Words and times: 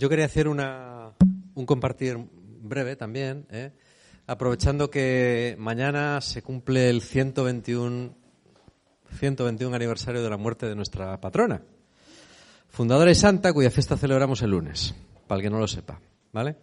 Yo 0.00 0.08
quería 0.08 0.24
hacer 0.24 0.48
una, 0.48 1.12
un 1.54 1.66
compartir 1.66 2.16
breve 2.16 2.96
también, 2.96 3.46
¿eh? 3.50 3.70
aprovechando 4.26 4.90
que 4.90 5.56
mañana 5.58 6.22
se 6.22 6.40
cumple 6.40 6.88
el 6.88 7.02
121, 7.02 8.14
121 9.18 9.76
aniversario 9.76 10.22
de 10.22 10.30
la 10.30 10.38
muerte 10.38 10.64
de 10.64 10.74
nuestra 10.74 11.20
patrona, 11.20 11.60
fundadora 12.70 13.10
y 13.10 13.14
santa, 13.14 13.52
cuya 13.52 13.70
fiesta 13.70 13.98
celebramos 13.98 14.40
el 14.40 14.52
lunes, 14.52 14.94
para 15.26 15.40
el 15.40 15.42
que 15.42 15.50
no 15.50 15.58
lo 15.58 15.68
sepa, 15.68 16.00
¿vale? 16.32 16.56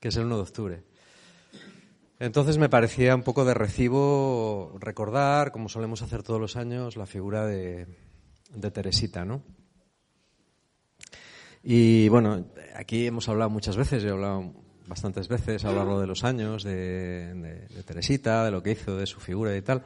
Que 0.00 0.08
es 0.08 0.16
el 0.16 0.24
1 0.24 0.36
de 0.36 0.42
octubre. 0.42 0.82
Entonces 2.20 2.56
me 2.56 2.70
parecía 2.70 3.14
un 3.14 3.22
poco 3.22 3.44
de 3.44 3.52
recibo 3.52 4.78
recordar, 4.80 5.52
como 5.52 5.68
solemos 5.68 6.00
hacer 6.00 6.22
todos 6.22 6.40
los 6.40 6.56
años, 6.56 6.96
la 6.96 7.04
figura 7.04 7.44
de, 7.44 7.86
de 8.54 8.70
Teresita, 8.70 9.26
¿no? 9.26 9.42
Y 11.64 12.08
bueno, 12.08 12.44
aquí 12.74 13.06
hemos 13.06 13.28
hablado 13.28 13.50
muchas 13.50 13.76
veces, 13.76 14.02
yo 14.02 14.10
he 14.10 14.12
hablado 14.12 14.52
bastantes 14.86 15.28
veces 15.28 15.64
a 15.64 15.70
lo 15.70 15.76
largo 15.76 16.00
de 16.00 16.06
los 16.06 16.24
años 16.24 16.64
de, 16.64 17.34
de- 17.34 17.82
Teresita, 17.84 18.44
de 18.44 18.50
lo 18.50 18.62
que 18.62 18.72
hizo, 18.72 18.96
de 18.96 19.06
su 19.06 19.20
figura 19.20 19.56
y 19.56 19.62
tal. 19.62 19.82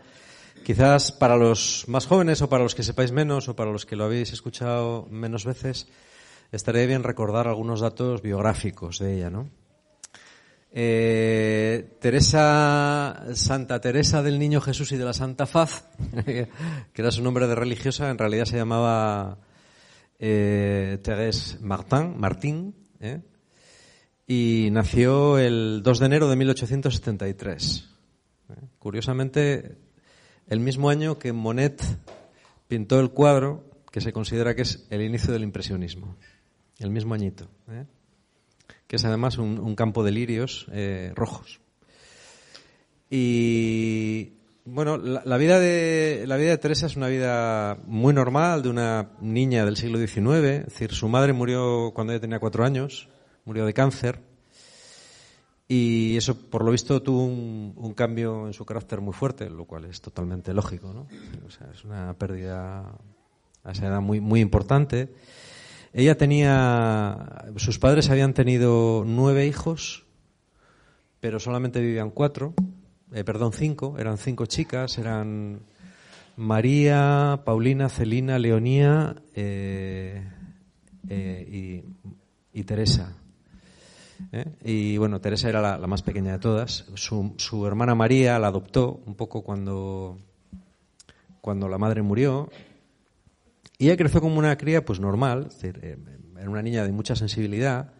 Quizás 0.64 1.12
para 1.12 1.36
los 1.36 1.84
más 1.86 2.06
jóvenes 2.06 2.40
o 2.42 2.48
para 2.48 2.62
los 2.62 2.74
que 2.74 2.82
sepáis 2.82 3.12
menos 3.12 3.48
o 3.48 3.54
para 3.56 3.70
los 3.70 3.84
que 3.86 3.94
lo 3.96 4.04
habéis 4.04 4.32
escuchado 4.32 5.06
menos 5.10 5.44
veces, 5.44 5.86
estaría 6.50 6.86
bien 6.86 7.02
recordar 7.02 7.46
algunos 7.46 7.80
datos 7.80 8.22
biográficos 8.22 8.98
de 8.98 9.16
ella, 9.16 9.30
¿no? 9.30 9.50
Eh, 10.78 11.96
Teresa, 12.00 13.24
Santa 13.34 13.80
Teresa 13.80 14.22
del 14.22 14.38
Niño 14.38 14.60
Jesús 14.60 14.92
y 14.92 14.96
de 14.96 15.04
la 15.04 15.12
Santa 15.14 15.46
Faz, 15.46 15.84
que 16.24 16.48
era 16.94 17.10
su 17.10 17.22
nombre 17.22 17.46
de 17.46 17.54
religiosa, 17.54 18.10
en 18.10 18.18
realidad 18.18 18.44
se 18.44 18.56
llamaba 18.56 19.38
eh, 20.18 20.98
Thérèse 21.02 21.58
Martin, 21.60 22.18
Martín, 22.18 22.74
¿eh? 23.00 23.20
y 24.26 24.68
nació 24.72 25.38
el 25.38 25.82
2 25.82 25.98
de 25.98 26.06
enero 26.06 26.28
de 26.28 26.36
1873. 26.36 27.88
¿eh? 28.48 28.54
Curiosamente, 28.78 29.78
el 30.48 30.60
mismo 30.60 30.90
año 30.90 31.18
que 31.18 31.32
Monet 31.32 31.82
pintó 32.68 33.00
el 33.00 33.10
cuadro 33.10 33.64
que 33.92 34.00
se 34.00 34.12
considera 34.12 34.54
que 34.54 34.62
es 34.62 34.86
el 34.90 35.02
inicio 35.02 35.32
del 35.32 35.42
impresionismo. 35.42 36.16
El 36.78 36.90
mismo 36.90 37.14
añito. 37.14 37.48
¿eh? 37.70 37.86
Que 38.86 38.96
es 38.96 39.04
además 39.04 39.38
un, 39.38 39.74
campo 39.74 40.04
de 40.04 40.10
lirios 40.10 40.66
eh, 40.72 41.12
rojos. 41.14 41.60
Y 43.08 44.35
bueno, 44.66 44.98
la, 44.98 45.22
la 45.24 45.36
vida 45.36 45.58
de 45.60 46.24
la 46.26 46.36
vida 46.36 46.50
de 46.50 46.58
Teresa 46.58 46.86
es 46.86 46.96
una 46.96 47.08
vida 47.08 47.78
muy 47.86 48.12
normal 48.12 48.62
de 48.62 48.68
una 48.68 49.12
niña 49.20 49.64
del 49.64 49.76
siglo 49.76 49.98
XIX. 49.98 50.44
Es 50.44 50.64
decir, 50.66 50.92
su 50.92 51.08
madre 51.08 51.32
murió 51.32 51.92
cuando 51.94 52.12
ella 52.12 52.20
tenía 52.20 52.40
cuatro 52.40 52.64
años, 52.64 53.08
murió 53.44 53.64
de 53.64 53.72
cáncer. 53.72 54.20
Y 55.68 56.16
eso, 56.16 56.36
por 56.36 56.64
lo 56.64 56.72
visto, 56.72 57.02
tuvo 57.02 57.24
un, 57.24 57.74
un 57.76 57.94
cambio 57.94 58.46
en 58.46 58.52
su 58.52 58.64
carácter 58.64 59.00
muy 59.00 59.12
fuerte, 59.12 59.48
lo 59.48 59.64
cual 59.64 59.84
es 59.84 60.00
totalmente 60.00 60.52
lógico, 60.52 60.92
¿no? 60.92 61.06
O 61.46 61.50
sea, 61.50 61.68
es 61.72 61.84
una 61.84 62.14
pérdida 62.14 62.92
a 63.64 63.72
esa 63.72 63.86
edad 63.86 64.00
muy, 64.00 64.20
muy 64.20 64.40
importante. 64.40 65.12
Ella 65.92 66.16
tenía, 66.16 67.46
sus 67.56 67.78
padres 67.78 68.10
habían 68.10 68.34
tenido 68.34 69.04
nueve 69.06 69.46
hijos, 69.46 70.04
pero 71.20 71.40
solamente 71.40 71.80
vivían 71.80 72.10
cuatro, 72.10 72.54
eh, 73.12 73.24
perdón, 73.24 73.52
cinco, 73.52 73.96
eran 73.98 74.18
cinco 74.18 74.46
chicas, 74.46 74.98
eran 74.98 75.60
María, 76.36 77.40
Paulina, 77.44 77.88
Celina, 77.88 78.38
Leonía 78.38 79.16
eh, 79.34 80.22
eh, 81.08 81.84
y, 82.52 82.64
Teresa. 82.64 83.16
Y 84.64 84.96
bueno, 84.96 85.20
Teresa 85.20 85.48
era 85.48 85.78
la, 85.78 85.86
más 85.86 86.02
pequeña 86.02 86.32
de 86.32 86.38
todas. 86.38 86.86
Su, 86.94 87.34
su 87.36 87.66
hermana 87.66 87.94
María 87.94 88.38
la 88.38 88.48
adoptó 88.48 89.00
un 89.06 89.14
poco 89.14 89.42
cuando, 89.42 90.18
cuando 91.40 91.68
la 91.68 91.78
madre 91.78 92.02
murió. 92.02 92.50
Y 93.78 93.86
ella 93.86 93.96
creció 93.96 94.20
como 94.20 94.38
una 94.38 94.56
cría 94.56 94.84
pues 94.84 95.00
normal, 95.00 95.46
es 95.48 95.60
decir, 95.60 95.98
era 96.38 96.50
una 96.50 96.62
niña 96.62 96.84
de 96.84 96.92
mucha 96.92 97.14
sensibilidad. 97.14 97.92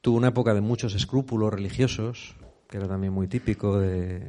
Tuvo 0.00 0.16
una 0.18 0.28
época 0.28 0.52
de 0.52 0.60
muchos 0.60 0.94
escrúpulos 0.94 1.52
religiosos, 1.52 2.34
que 2.68 2.76
era 2.78 2.88
también 2.88 3.12
muy 3.12 3.28
típico 3.28 3.78
de, 3.78 4.28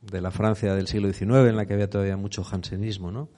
de 0.00 0.20
la 0.20 0.30
Francia 0.30 0.74
del 0.74 0.86
siglo 0.88 1.12
XIX, 1.12 1.48
en 1.48 1.56
la 1.56 1.66
que 1.66 1.74
había 1.74 1.88
todavía 1.90 2.16
mucho 2.16 2.42
jansenismo, 2.44 3.10
¿no? 3.12 3.28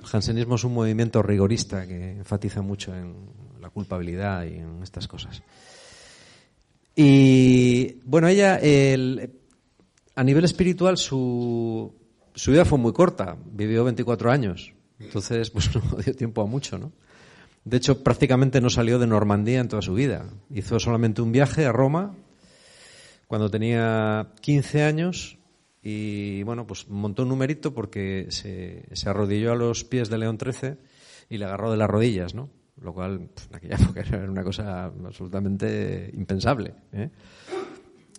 El 0.00 0.06
jansenismo 0.06 0.54
es 0.56 0.64
un 0.64 0.74
movimiento 0.74 1.22
rigorista 1.22 1.86
que 1.86 2.12
enfatiza 2.18 2.62
mucho 2.62 2.94
en 2.94 3.14
la 3.60 3.70
culpabilidad 3.70 4.44
y 4.44 4.54
en 4.58 4.82
estas 4.82 5.08
cosas. 5.08 5.42
Y 6.94 8.00
bueno, 8.04 8.28
ella, 8.28 8.56
el- 8.58 9.30
a 10.14 10.24
nivel 10.24 10.44
espiritual, 10.44 10.96
su, 10.96 11.92
su 12.34 12.50
vida 12.52 12.64
fue 12.64 12.78
muy 12.78 12.92
corta. 12.92 13.36
Vivió 13.52 13.84
24 13.84 14.30
años. 14.30 14.72
Entonces, 14.98 15.50
pues 15.52 15.70
no 15.74 15.82
dio 15.98 16.14
tiempo 16.14 16.42
a 16.42 16.46
mucho, 16.46 16.78
¿no? 16.78 16.92
De 17.64 17.76
hecho, 17.78 18.02
prácticamente 18.04 18.60
no 18.60 18.70
salió 18.70 18.98
de 18.98 19.08
Normandía 19.08 19.58
en 19.60 19.68
toda 19.68 19.82
su 19.82 19.92
vida. 19.94 20.24
Hizo 20.50 20.78
solamente 20.78 21.20
un 21.20 21.32
viaje 21.32 21.66
a 21.66 21.72
Roma 21.72 22.14
cuando 23.26 23.50
tenía 23.50 24.32
15 24.40 24.82
años 24.82 25.38
y, 25.82 26.42
bueno, 26.42 26.66
pues 26.66 26.88
montó 26.88 27.22
un 27.22 27.28
numerito 27.28 27.72
porque 27.72 28.26
se, 28.30 28.84
se 28.92 29.08
arrodilló 29.08 29.52
a 29.52 29.56
los 29.56 29.84
pies 29.84 30.08
de 30.08 30.18
León 30.18 30.38
XIII 30.40 30.76
y 31.28 31.38
le 31.38 31.44
agarró 31.44 31.70
de 31.70 31.76
las 31.76 31.88
rodillas, 31.88 32.34
¿no? 32.34 32.50
Lo 32.80 32.92
cual, 32.92 33.30
en 33.50 33.56
aquella 33.56 33.76
época 33.80 34.00
era 34.00 34.30
una 34.30 34.42
cosa 34.42 34.84
absolutamente 34.84 36.10
impensable, 36.14 36.74
¿eh? 36.92 37.10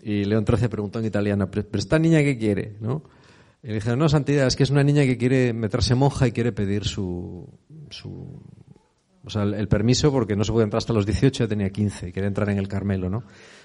Y 0.04 0.24
León 0.26 0.46
XIII 0.48 0.70
preguntó 0.70 1.00
en 1.00 1.06
italiano, 1.06 1.50
¿pero 1.50 1.68
esta 1.74 2.00
niña 2.00 2.20
qué 2.20 2.38
quiere? 2.38 2.76
¿no? 2.80 3.04
Y 3.64 3.68
le 3.68 3.74
dijeron, 3.76 4.00
no, 4.00 4.08
Santidad, 4.08 4.48
es 4.48 4.56
que 4.56 4.64
es 4.64 4.70
una 4.70 4.84
niña 4.84 5.04
que 5.04 5.18
quiere 5.18 5.52
meterse 5.54 5.96
monja 5.96 6.28
y 6.28 6.32
quiere 6.32 6.52
pedir 6.52 6.86
su, 6.86 7.50
su 7.90 8.40
o 9.24 9.30
sea, 9.30 9.44
el, 9.44 9.56
el 9.56 9.68
permiso 9.68 10.12
porque 10.12 10.36
no 10.36 10.44
se 10.44 10.52
puede 10.52 10.66
entrar 10.66 10.78
hasta 10.78 10.94
los 10.94 11.06
18, 11.06 11.44
ya 11.44 11.48
tenía 11.48 11.70
15 11.70 12.10
y 12.10 12.12
quería 12.14 12.28
entrar 12.28 12.50
en 12.50 12.60
el 12.60 12.68
Carmelo, 12.68 13.10
¿no? 13.10 13.24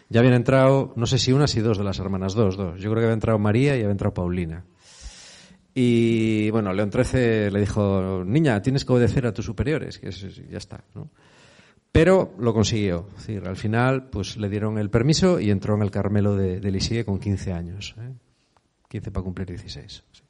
Ya 0.08 0.20
habían 0.20 0.34
entrado, 0.34 0.92
no 0.96 1.06
sé 1.06 1.18
si 1.18 1.32
una, 1.32 1.46
si 1.46 1.60
dos 1.60 1.78
de 1.78 1.84
las 1.84 1.98
hermanas, 1.98 2.34
dos, 2.34 2.56
dos. 2.56 2.80
Yo 2.80 2.90
creo 2.90 2.96
que 3.00 3.04
había 3.04 3.14
entrado 3.14 3.38
María 3.38 3.74
y 3.76 3.80
había 3.80 3.92
entrado 3.92 4.12
Paulina. 4.14 4.64
Y 5.74 6.50
bueno, 6.50 6.72
León 6.72 6.90
XIII 6.92 7.50
le 7.50 7.60
dijo, 7.60 8.22
niña, 8.26 8.60
tienes 8.60 8.84
que 8.84 8.92
obedecer 8.92 9.26
a 9.26 9.32
tus 9.32 9.46
superiores, 9.46 9.98
que 9.98 10.08
es- 10.10 10.42
ya 10.50 10.58
está. 10.58 10.84
Pero 11.90 12.34
lo 12.38 12.52
consiguió. 12.52 13.06
Es 13.16 13.26
decir, 13.26 13.46
al 13.48 13.56
final, 13.56 14.08
pues 14.10 14.36
le 14.36 14.48
dieron 14.50 14.76
el 14.78 14.90
permiso 14.90 15.40
y 15.40 15.50
entró 15.50 15.74
en 15.76 15.82
el 15.82 15.90
Carmelo 15.90 16.36
de, 16.36 16.60
de 16.60 16.70
Lisieux 16.70 17.04
con 17.06 17.18
15 17.18 17.52
años. 17.52 17.94
¿eh? 17.98 18.12
15 18.88 19.10
para 19.10 19.24
cumplir 19.24 19.48
16. 19.48 20.04
sí. 20.12 20.22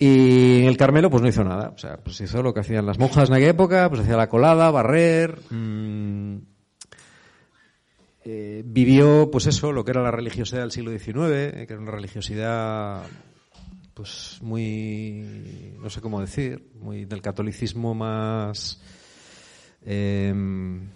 Y 0.00 0.60
en 0.60 0.68
el 0.68 0.76
Carmelo, 0.76 1.10
pues 1.10 1.22
no 1.22 1.28
hizo 1.28 1.42
nada. 1.42 1.70
O 1.74 1.78
sea, 1.78 1.96
pues 1.96 2.20
hizo 2.20 2.40
lo 2.42 2.54
que 2.54 2.60
hacían 2.60 2.86
las 2.86 2.98
monjas 3.00 3.28
en 3.30 3.34
aquella 3.34 3.50
época, 3.50 3.88
pues 3.88 4.02
hacía 4.02 4.16
la 4.16 4.28
colada, 4.28 4.70
barrer. 4.70 5.38
mm, 5.50 6.36
eh, 8.30 8.62
vivió, 8.66 9.30
pues 9.30 9.46
eso, 9.46 9.72
lo 9.72 9.84
que 9.84 9.92
era 9.92 10.02
la 10.02 10.10
religiosidad 10.10 10.60
del 10.60 10.70
siglo 10.70 10.90
XIX, 10.90 11.16
eh, 11.32 11.64
que 11.66 11.72
era 11.72 11.80
una 11.80 11.90
religiosidad 11.92 13.02
pues 13.94 14.38
muy, 14.42 15.74
no 15.80 15.88
sé 15.90 16.00
cómo 16.00 16.20
decir, 16.20 16.70
muy 16.78 17.04
del 17.06 17.20
catolicismo 17.22 17.94
más, 17.94 18.80
em, 19.84 20.88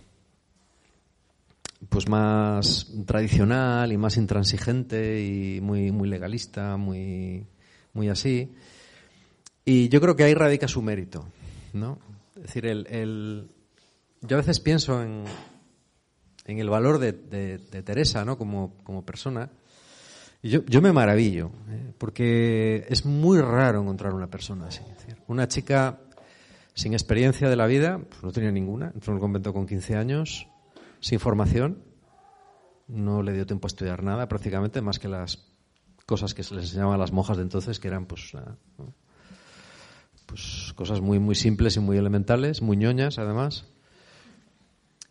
pues 1.89 2.09
más 2.09 2.93
tradicional 3.07 3.93
y 3.93 3.97
más 3.97 4.17
intransigente 4.17 5.21
y 5.21 5.61
muy, 5.61 5.91
muy 5.91 6.09
legalista, 6.09 6.77
muy, 6.77 7.47
muy 7.93 8.09
así. 8.09 8.53
Y 9.65 9.89
yo 9.89 10.01
creo 10.01 10.15
que 10.15 10.25
ahí 10.25 10.35
radica 10.35 10.69
su 10.69 10.81
mérito, 10.83 11.27
¿no? 11.73 11.99
Es 12.37 12.43
decir, 12.43 12.67
el, 12.67 12.87
el- 12.89 13.49
yo 14.21 14.37
a 14.37 14.41
veces 14.41 14.61
pienso 14.61 15.03
en, 15.03 15.25
en 16.45 16.59
el 16.59 16.69
valor 16.71 16.99
de, 16.99 17.13
de- 17.13 17.83
Teresa, 17.83 18.25
¿no? 18.25 18.37
Como, 18.39 18.75
como 18.85 19.05
persona. 19.05 19.51
Yo, 20.43 20.65
yo 20.67 20.83
me 20.83 20.93
maravillo, 20.93 21.51
¿eh? 21.71 21.93
porque 21.99 22.85
es 22.89 23.05
muy 23.07 23.41
raro 23.41 23.81
encontrar 23.83 24.13
una 24.13 24.29
persona 24.29 24.67
así. 24.67 24.81
Una 25.29 25.47
chica 25.47 26.01
sin 26.75 26.95
experiencia 26.95 27.49
de 27.49 27.55
la 27.57 27.67
vida, 27.67 28.01
pues 28.09 28.23
no 28.25 28.33
tenía 28.33 28.51
ninguna, 28.51 28.91
entró 28.93 29.13
en 29.13 29.19
el 29.19 29.21
convento 29.21 29.53
con 29.53 29.67
15 29.67 29.95
años, 29.95 30.49
sin 31.01 31.21
formación, 31.21 31.85
no 32.89 33.23
le 33.23 33.33
dio 33.35 33.47
tiempo 33.47 33.67
a 33.67 33.69
estudiar 33.69 34.03
nada 34.03 34.27
prácticamente, 34.29 34.81
más 34.83 34.99
que 34.99 35.07
las 35.09 35.47
cosas 36.07 36.35
que 36.35 36.43
se 36.43 36.55
les 36.57 36.65
enseñaban 36.65 36.95
a 36.95 36.99
las 36.99 37.13
monjas 37.13 37.37
de 37.37 37.45
entonces, 37.45 37.79
que 37.79 37.87
eran 37.89 38.07
pues, 38.07 38.35
nada, 38.35 38.57
pues 40.27 40.73
cosas 40.75 41.01
muy, 41.01 41.19
muy 41.19 41.35
simples 41.35 41.77
y 41.77 41.81
muy 41.81 41.97
elementales, 41.99 42.63
muy 42.63 42.77
ñoñas 42.77 43.19
además. 43.19 43.67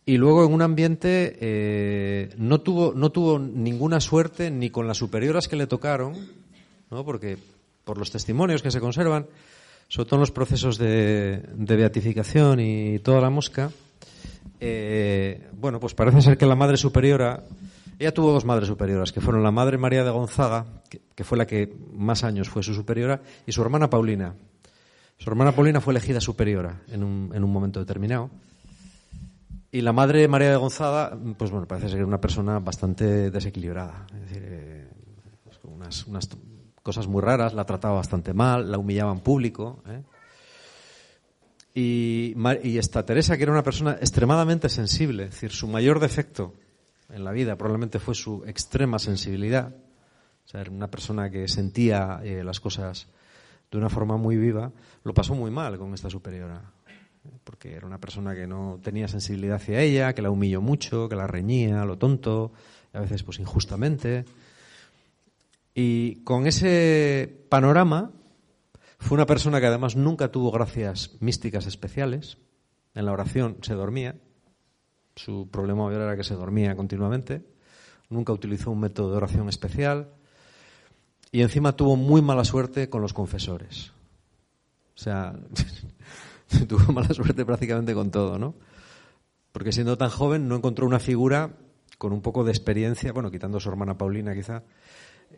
Y 0.04 0.16
luego 0.16 0.44
en 0.44 0.52
un 0.52 0.62
ambiente 0.62 1.36
eh, 1.40 2.34
no, 2.36 2.60
tuvo, 2.60 2.92
no 2.92 3.10
tuvo 3.10 3.38
ninguna 3.38 4.00
suerte 4.00 4.50
ni 4.50 4.70
con 4.70 4.88
las 4.88 4.98
superioras 4.98 5.46
que 5.46 5.54
le 5.54 5.68
tocaron, 5.68 6.14
¿no? 6.90 7.04
porque 7.04 7.38
por 7.84 7.98
los 7.98 8.10
testimonios 8.10 8.62
que 8.62 8.72
se 8.72 8.80
conservan, 8.80 9.26
sobre 9.86 10.08
todo 10.08 10.16
en 10.16 10.22
los 10.22 10.32
procesos 10.32 10.76
de, 10.76 11.42
beatificación 11.54 12.58
y 12.58 12.98
toda 12.98 13.20
la 13.20 13.30
mosca, 13.30 13.70
eh, 14.58 15.48
bueno, 15.52 15.78
pues 15.78 15.94
parece 15.94 16.20
ser 16.20 16.36
que 16.36 16.46
la 16.46 16.56
madre 16.56 16.76
superiora, 16.76 17.44
ella 17.98 18.12
tuvo 18.12 18.32
dos 18.32 18.44
madres 18.44 18.66
superioras, 18.66 19.12
que 19.12 19.20
fueron 19.20 19.44
la 19.44 19.52
madre 19.52 19.78
María 19.78 20.02
de 20.02 20.10
Gonzaga, 20.10 20.66
que, 20.88 21.00
que 21.14 21.22
fue 21.22 21.38
la 21.38 21.46
que 21.46 21.72
más 21.92 22.24
años 22.24 22.48
fue 22.48 22.64
su 22.64 22.74
superiora, 22.74 23.20
y 23.46 23.52
su 23.52 23.62
hermana 23.62 23.88
Paulina. 23.88 24.34
Su 25.18 25.30
hermana 25.30 25.52
Paulina 25.52 25.80
fue 25.80 25.92
elegida 25.92 26.20
superiora 26.20 26.80
en 26.90 27.04
un, 27.04 27.30
en 27.32 27.44
un 27.44 27.52
momento 27.52 27.78
determinado. 27.78 28.30
Y 29.74 29.80
la 29.80 29.94
madre 29.94 30.28
María 30.28 30.50
de 30.50 30.56
Gonzaga, 30.56 31.18
pues 31.38 31.50
bueno, 31.50 31.66
parece 31.66 31.88
ser 31.88 32.04
una 32.04 32.20
persona 32.20 32.58
bastante 32.58 33.30
desequilibrada. 33.30 34.06
Es 34.12 34.20
decir, 34.20 34.42
eh, 34.44 34.90
con 35.62 35.72
unas, 35.72 36.04
cosas 36.82 37.06
muy 37.06 37.22
raras, 37.22 37.54
la 37.54 37.64
trataba 37.64 37.94
bastante 37.94 38.34
mal, 38.34 38.70
la 38.70 38.76
humillaba 38.76 39.12
en 39.12 39.20
público. 39.20 39.82
¿eh? 39.86 40.02
Y, 41.74 42.34
y 42.64 42.76
esta 42.76 43.06
Teresa, 43.06 43.38
que 43.38 43.44
era 43.44 43.52
una 43.52 43.62
persona 43.62 43.92
extremadamente 43.92 44.68
sensible, 44.68 45.24
es 45.24 45.30
decir, 45.30 45.52
su 45.52 45.66
mayor 45.66 46.00
defecto 46.00 46.52
en 47.08 47.24
la 47.24 47.32
vida 47.32 47.56
probablemente 47.56 47.98
fue 47.98 48.14
su 48.14 48.44
extrema 48.46 48.98
sensibilidad. 48.98 49.74
O 50.44 50.48
sea, 50.48 50.60
era 50.60 50.70
una 50.70 50.90
persona 50.90 51.30
que 51.30 51.48
sentía 51.48 52.20
eh, 52.22 52.44
las 52.44 52.60
cosas 52.60 53.08
de 53.70 53.78
una 53.78 53.88
forma 53.88 54.18
muy 54.18 54.36
viva, 54.36 54.70
lo 55.02 55.14
pasó 55.14 55.34
muy 55.34 55.50
mal 55.50 55.78
con 55.78 55.94
esta 55.94 56.10
superiora 56.10 56.60
porque 57.44 57.74
era 57.74 57.86
una 57.86 57.98
persona 57.98 58.34
que 58.34 58.46
no 58.46 58.80
tenía 58.82 59.08
sensibilidad 59.08 59.56
hacia 59.56 59.80
ella, 59.80 60.14
que 60.14 60.22
la 60.22 60.30
humilló 60.30 60.60
mucho, 60.60 61.08
que 61.08 61.16
la 61.16 61.26
reñía, 61.26 61.84
lo 61.84 61.98
tonto, 61.98 62.52
a 62.92 63.00
veces 63.00 63.22
pues 63.22 63.38
injustamente. 63.38 64.24
Y 65.74 66.16
con 66.24 66.46
ese 66.46 67.44
panorama 67.48 68.12
fue 68.98 69.16
una 69.16 69.26
persona 69.26 69.60
que 69.60 69.66
además 69.66 69.96
nunca 69.96 70.30
tuvo 70.30 70.50
gracias 70.50 71.16
místicas 71.20 71.66
especiales. 71.66 72.38
En 72.94 73.06
la 73.06 73.12
oración 73.12 73.58
se 73.62 73.74
dormía. 73.74 74.16
Su 75.16 75.48
problema 75.50 75.84
mayor 75.84 76.02
era 76.02 76.16
que 76.16 76.24
se 76.24 76.34
dormía 76.34 76.76
continuamente. 76.76 77.42
Nunca 78.10 78.32
utilizó 78.32 78.70
un 78.70 78.80
método 78.80 79.10
de 79.10 79.16
oración 79.16 79.48
especial. 79.48 80.10
Y 81.30 81.40
encima 81.40 81.72
tuvo 81.72 81.96
muy 81.96 82.20
mala 82.20 82.44
suerte 82.44 82.90
con 82.90 83.00
los 83.00 83.14
confesores. 83.14 83.92
O 84.94 84.98
sea, 84.98 85.34
tuvo 86.68 86.92
mala 86.92 87.12
suerte 87.14 87.44
prácticamente 87.44 87.94
con 87.94 88.10
todo, 88.10 88.38
¿no? 88.38 88.54
Porque 89.52 89.72
siendo 89.72 89.98
tan 89.98 90.10
joven 90.10 90.48
no 90.48 90.56
encontró 90.56 90.86
una 90.86 90.98
figura 90.98 91.50
con 91.98 92.12
un 92.12 92.22
poco 92.22 92.42
de 92.42 92.50
experiencia, 92.50 93.12
bueno, 93.12 93.30
quitando 93.30 93.58
a 93.58 93.60
su 93.60 93.68
hermana 93.68 93.96
Paulina 93.98 94.34
quizá, 94.34 94.64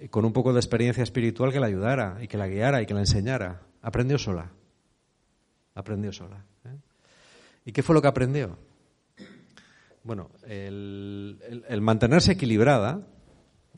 eh, 0.00 0.08
con 0.08 0.24
un 0.24 0.32
poco 0.32 0.52
de 0.52 0.60
experiencia 0.60 1.02
espiritual 1.02 1.52
que 1.52 1.60
la 1.60 1.66
ayudara 1.66 2.18
y 2.22 2.28
que 2.28 2.38
la 2.38 2.48
guiara 2.48 2.80
y 2.80 2.86
que 2.86 2.94
la 2.94 3.00
enseñara. 3.00 3.62
Aprendió 3.82 4.18
sola. 4.18 4.50
Aprendió 5.74 6.12
sola. 6.12 6.44
¿eh? 6.64 6.78
¿Y 7.66 7.72
qué 7.72 7.82
fue 7.82 7.94
lo 7.94 8.00
que 8.00 8.08
aprendió? 8.08 8.56
Bueno, 10.04 10.30
el, 10.46 11.38
mantenerse 11.80 12.32
equilibrada, 12.32 13.06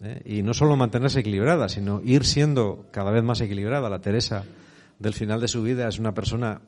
¿eh? 0.02 0.22
y 0.24 0.42
no 0.42 0.54
solo 0.54 0.76
mantenerse 0.76 1.20
equilibrada, 1.20 1.68
sino 1.68 2.00
ir 2.02 2.24
siendo 2.24 2.86
cada 2.90 3.10
vez 3.10 3.22
más 3.22 3.40
equilibrada. 3.40 3.88
La 3.88 4.00
Teresa 4.00 4.44
del 4.98 5.14
final 5.14 5.40
de 5.40 5.48
su 5.48 5.62
vida 5.62 5.88
es 5.88 5.98
una 5.98 6.14
persona 6.14 6.62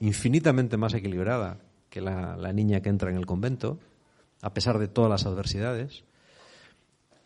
infinitamente 0.00 0.76
más 0.76 0.94
equilibrada 0.94 1.58
que 1.88 2.00
la, 2.00 2.52
niña 2.52 2.80
que 2.80 2.88
entra 2.88 3.10
en 3.10 3.16
el 3.16 3.26
convento, 3.26 3.78
a 4.40 4.54
pesar 4.54 4.78
de 4.78 4.88
todas 4.88 5.10
las 5.10 5.26
adversidades. 5.26 6.04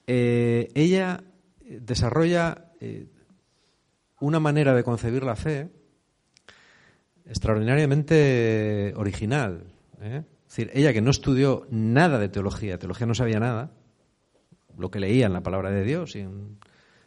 Eh, 0.06 0.68
ella 0.74 1.22
desarrolla 1.60 2.72
eh, 2.80 3.06
una 4.20 4.40
manera 4.40 4.74
de 4.74 4.84
concebir 4.84 5.22
la 5.22 5.36
fe 5.36 5.70
extraordinariamente 7.26 8.92
original. 8.96 9.64
¿eh? 10.00 10.24
Es 10.46 10.56
decir, 10.56 10.70
ella 10.74 10.92
que 10.92 11.00
no 11.00 11.10
estudió 11.10 11.66
nada 11.70 12.18
de 12.18 12.28
teología, 12.28 12.78
teología 12.78 13.06
no 13.06 13.14
sabía 13.14 13.40
nada, 13.40 13.72
lo 14.76 14.90
que 14.90 15.00
leía 15.00 15.26
en 15.26 15.32
la 15.32 15.42
palabra 15.42 15.70
de 15.70 15.84
Dios, 15.84 16.16
y 16.16 16.26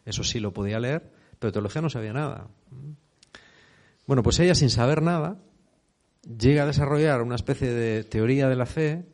eso 0.04 0.24
sí 0.24 0.40
lo 0.40 0.52
podía 0.52 0.80
leer, 0.80 1.10
pero 1.38 1.52
teología 1.52 1.82
no 1.82 1.90
sabía 1.90 2.12
nada. 2.12 2.48
Bueno, 4.08 4.22
pues 4.22 4.40
ella 4.40 4.54
sin 4.54 4.70
saber 4.70 5.02
nada 5.02 5.36
llega 6.22 6.62
a 6.62 6.66
desarrollar 6.66 7.20
una 7.20 7.34
especie 7.34 7.70
de 7.70 8.04
teoría 8.04 8.48
de 8.48 8.56
la 8.56 8.64
fe 8.64 9.04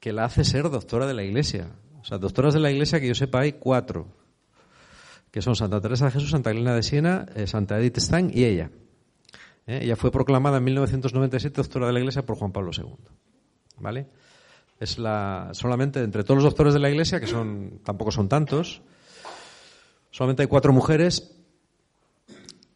que 0.00 0.10
la 0.10 0.24
hace 0.24 0.42
ser 0.42 0.70
doctora 0.70 1.06
de 1.06 1.12
la 1.12 1.22
Iglesia. 1.22 1.68
O 2.00 2.04
sea, 2.04 2.16
doctoras 2.16 2.54
de 2.54 2.60
la 2.60 2.70
Iglesia 2.70 2.98
que 2.98 3.08
yo 3.08 3.14
sepa 3.14 3.40
hay 3.40 3.52
cuatro, 3.52 4.08
que 5.30 5.42
son 5.42 5.54
Santa 5.54 5.82
Teresa 5.82 6.06
de 6.06 6.12
Jesús, 6.12 6.30
Santa 6.30 6.50
Elena 6.50 6.74
de 6.74 6.82
Siena, 6.82 7.26
eh, 7.34 7.46
Santa 7.46 7.78
Edith 7.78 7.98
Stein 7.98 8.30
y 8.32 8.44
ella. 8.44 8.70
¿Eh? 9.66 9.80
Ella 9.82 9.96
fue 9.96 10.10
proclamada 10.10 10.56
en 10.56 10.64
1997 10.64 11.54
doctora 11.54 11.88
de 11.88 11.92
la 11.92 11.98
Iglesia 11.98 12.24
por 12.24 12.38
Juan 12.38 12.52
Pablo 12.52 12.70
II. 12.74 12.96
¿Vale? 13.80 14.06
Es 14.80 14.98
la 14.98 15.50
solamente 15.52 16.02
entre 16.02 16.24
todos 16.24 16.36
los 16.36 16.44
doctores 16.44 16.72
de 16.72 16.80
la 16.80 16.88
Iglesia, 16.88 17.20
que 17.20 17.26
son 17.26 17.80
tampoco 17.84 18.10
son 18.10 18.30
tantos, 18.30 18.80
solamente 20.10 20.40
hay 20.40 20.48
cuatro 20.48 20.72
mujeres 20.72 21.35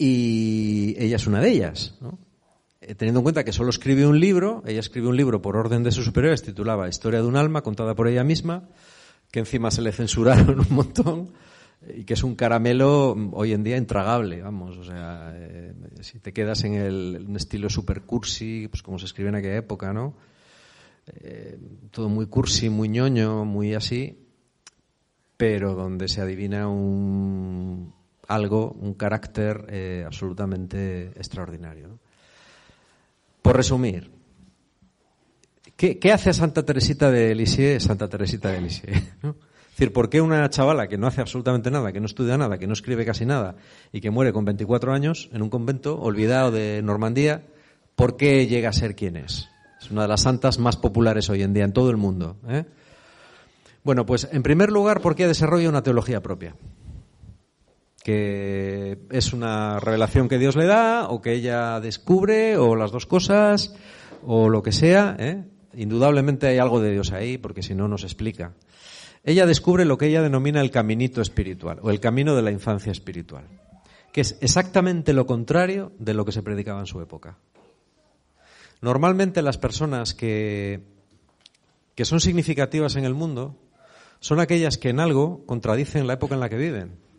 y 0.02 0.94
ella 0.98 1.16
es 1.16 1.26
una 1.26 1.42
de 1.42 1.50
ellas, 1.50 1.94
¿no? 2.00 2.18
Eh, 2.80 2.94
Teniendo 2.94 3.20
en 3.20 3.22
cuenta 3.22 3.44
que 3.44 3.52
solo 3.52 3.68
escribió 3.68 4.08
un 4.08 4.18
libro, 4.18 4.62
ella 4.66 4.80
escribió 4.80 5.10
un 5.10 5.16
libro 5.18 5.42
por 5.42 5.58
orden 5.58 5.82
de 5.82 5.92
sus 5.92 6.06
superiores, 6.06 6.42
titulaba 6.42 6.88
Historia 6.88 7.20
de 7.20 7.28
un 7.28 7.36
alma, 7.36 7.60
contada 7.60 7.94
por 7.94 8.08
ella 8.08 8.24
misma, 8.24 8.70
que 9.30 9.40
encima 9.40 9.70
se 9.70 9.82
le 9.82 9.92
censuraron 9.92 10.58
un 10.70 10.74
montón 10.74 11.32
y 11.94 12.04
que 12.04 12.14
es 12.14 12.24
un 12.24 12.34
caramelo 12.34 13.14
mm, 13.14 13.34
hoy 13.34 13.52
en 13.52 13.62
día 13.62 13.76
intragable, 13.76 14.40
vamos, 14.40 14.78
o 14.78 14.84
sea, 14.84 15.34
eh, 15.34 15.74
si 16.00 16.18
te 16.18 16.32
quedas 16.32 16.64
en 16.64 16.76
el 16.76 17.36
estilo 17.36 17.68
super 17.68 18.00
cursi, 18.00 18.68
pues 18.68 18.82
como 18.82 18.98
se 18.98 19.04
escribe 19.04 19.28
en 19.28 19.34
aquella 19.34 19.56
época, 19.56 19.92
¿no? 19.92 20.14
Eh, 21.08 21.58
todo 21.90 22.08
muy 22.08 22.24
cursi, 22.24 22.70
muy 22.70 22.88
ñoño, 22.88 23.44
muy 23.44 23.74
así, 23.74 24.18
pero 25.36 25.74
donde 25.74 26.08
se 26.08 26.22
adivina 26.22 26.68
un 26.68 27.99
algo, 28.30 28.70
un 28.80 28.94
carácter 28.94 29.66
eh, 29.68 30.04
absolutamente 30.06 31.08
extraordinario. 31.16 31.98
Por 33.42 33.56
resumir, 33.56 34.08
¿qué, 35.76 36.12
hace 36.12 36.32
Santa 36.32 36.64
Teresita 36.64 37.10
de 37.10 37.34
Lisieux 37.34 37.82
Santa 37.82 38.08
Teresita 38.08 38.50
de 38.50 38.60
Lisieux? 38.60 39.02
Es 39.70 39.86
decir, 39.86 39.94
¿por 39.94 40.10
qué 40.10 40.20
una 40.20 40.50
chavala 40.50 40.88
que 40.88 40.98
no 40.98 41.06
hace 41.06 41.22
absolutamente 41.22 41.70
nada, 41.70 41.90
que 41.90 42.00
no 42.00 42.06
estudia 42.06 42.36
nada, 42.36 42.58
que 42.58 42.66
no 42.66 42.74
escribe 42.74 43.06
casi 43.06 43.24
nada 43.24 43.54
y 43.92 44.02
que 44.02 44.10
muere 44.10 44.30
con 44.30 44.44
24 44.44 44.92
años 44.92 45.30
en 45.32 45.40
un 45.40 45.48
convento, 45.48 45.98
olvidado 45.98 46.50
de 46.50 46.82
Normandía, 46.82 47.46
¿por 47.94 48.18
qué 48.18 48.46
llega 48.46 48.68
a 48.68 48.72
ser 48.74 48.94
quien 48.94 49.16
es? 49.16 49.48
Es 49.80 49.90
una 49.90 50.02
de 50.02 50.08
las 50.08 50.22
santas 50.22 50.58
más 50.58 50.76
populares 50.76 51.30
hoy 51.30 51.42
en 51.42 51.54
día 51.54 51.64
en 51.64 51.72
todo 51.72 51.88
el 51.88 51.96
mundo. 51.96 52.36
¿eh? 52.46 52.66
Bueno, 53.82 54.04
pues 54.04 54.28
en 54.30 54.42
primer 54.42 54.70
lugar, 54.70 55.00
¿por 55.00 55.14
qué 55.14 55.26
desarrolla 55.26 55.70
una 55.70 55.82
teología 55.82 56.20
propia? 56.20 56.54
Que 58.02 58.98
es 59.10 59.32
una 59.32 59.78
revelación 59.78 60.28
que 60.28 60.38
Dios 60.38 60.56
le 60.56 60.66
da, 60.66 61.08
o 61.08 61.20
que 61.20 61.32
ella 61.34 61.80
descubre, 61.80 62.56
o 62.56 62.76
las 62.76 62.92
dos 62.92 63.06
cosas, 63.06 63.74
o 64.24 64.48
lo 64.48 64.62
que 64.62 64.72
sea. 64.72 65.16
¿eh? 65.18 65.44
Indudablemente 65.74 66.46
hay 66.46 66.58
algo 66.58 66.80
de 66.80 66.92
Dios 66.92 67.12
ahí, 67.12 67.38
porque 67.38 67.62
si 67.62 67.74
no, 67.74 67.88
no 67.88 67.98
se 67.98 68.06
explica. 68.06 68.54
Ella 69.22 69.46
descubre 69.46 69.84
lo 69.84 69.98
que 69.98 70.06
ella 70.06 70.22
denomina 70.22 70.60
el 70.60 70.70
caminito 70.70 71.20
espiritual, 71.20 71.78
o 71.82 71.90
el 71.90 72.00
camino 72.00 72.34
de 72.34 72.42
la 72.42 72.50
infancia 72.50 72.90
espiritual, 72.90 73.44
que 74.12 74.22
es 74.22 74.38
exactamente 74.40 75.12
lo 75.12 75.26
contrario 75.26 75.92
de 75.98 76.14
lo 76.14 76.24
que 76.24 76.32
se 76.32 76.42
predicaba 76.42 76.80
en 76.80 76.86
su 76.86 77.00
época. 77.00 77.36
Normalmente 78.80 79.42
las 79.42 79.58
personas 79.58 80.14
que, 80.14 80.80
que 81.94 82.06
son 82.06 82.20
significativas 82.20 82.96
en 82.96 83.04
el 83.04 83.12
mundo 83.12 83.56
son 84.20 84.40
aquellas 84.40 84.78
que 84.78 84.88
en 84.88 85.00
algo 85.00 85.44
contradicen 85.44 86.06
la 86.06 86.14
época 86.14 86.34
en 86.34 86.40
la 86.40 86.48
que 86.48 86.56
viven 86.56 87.09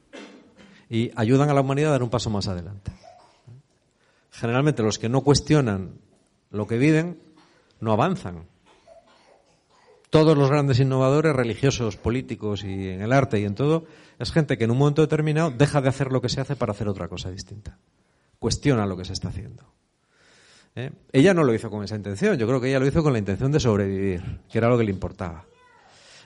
y 0.91 1.09
ayudan 1.15 1.49
a 1.49 1.53
la 1.53 1.61
humanidad 1.61 1.87
a 1.87 1.91
dar 1.93 2.03
un 2.03 2.09
paso 2.09 2.29
más 2.29 2.49
adelante. 2.49 2.91
Generalmente 4.29 4.83
los 4.83 4.99
que 4.99 5.07
no 5.07 5.21
cuestionan 5.21 5.93
lo 6.49 6.67
que 6.67 6.77
viven 6.77 7.17
no 7.79 7.93
avanzan. 7.93 8.45
todos 10.09 10.37
los 10.37 10.49
grandes 10.49 10.81
innovadores 10.81 11.33
religiosos, 11.33 11.95
políticos 11.95 12.65
y 12.65 12.89
en 12.89 13.01
el 13.01 13.13
arte 13.13 13.39
y 13.39 13.45
en 13.45 13.55
todo, 13.55 13.85
es 14.19 14.33
gente 14.33 14.57
que 14.57 14.65
en 14.65 14.71
un 14.71 14.77
momento 14.77 15.01
determinado 15.01 15.51
deja 15.51 15.79
de 15.79 15.87
hacer 15.87 16.11
lo 16.11 16.21
que 16.21 16.27
se 16.27 16.41
hace 16.41 16.57
para 16.57 16.73
hacer 16.73 16.89
otra 16.89 17.07
cosa 17.07 17.31
distinta. 17.31 17.79
Cuestiona 18.37 18.85
lo 18.85 18.97
que 18.97 19.05
se 19.05 19.13
está 19.13 19.29
haciendo. 19.29 19.63
¿Eh? 20.75 20.91
Ella 21.13 21.33
no 21.33 21.45
lo 21.45 21.53
hizo 21.53 21.69
con 21.69 21.85
esa 21.85 21.95
intención, 21.95 22.37
yo 22.37 22.45
creo 22.45 22.59
que 22.59 22.67
ella 22.67 22.79
lo 22.79 22.87
hizo 22.87 23.01
con 23.01 23.13
la 23.13 23.19
intención 23.19 23.53
de 23.53 23.61
sobrevivir, 23.61 24.41
que 24.51 24.57
era 24.57 24.67
lo 24.67 24.77
que 24.77 24.83
le 24.83 24.91
importaba. 24.91 25.45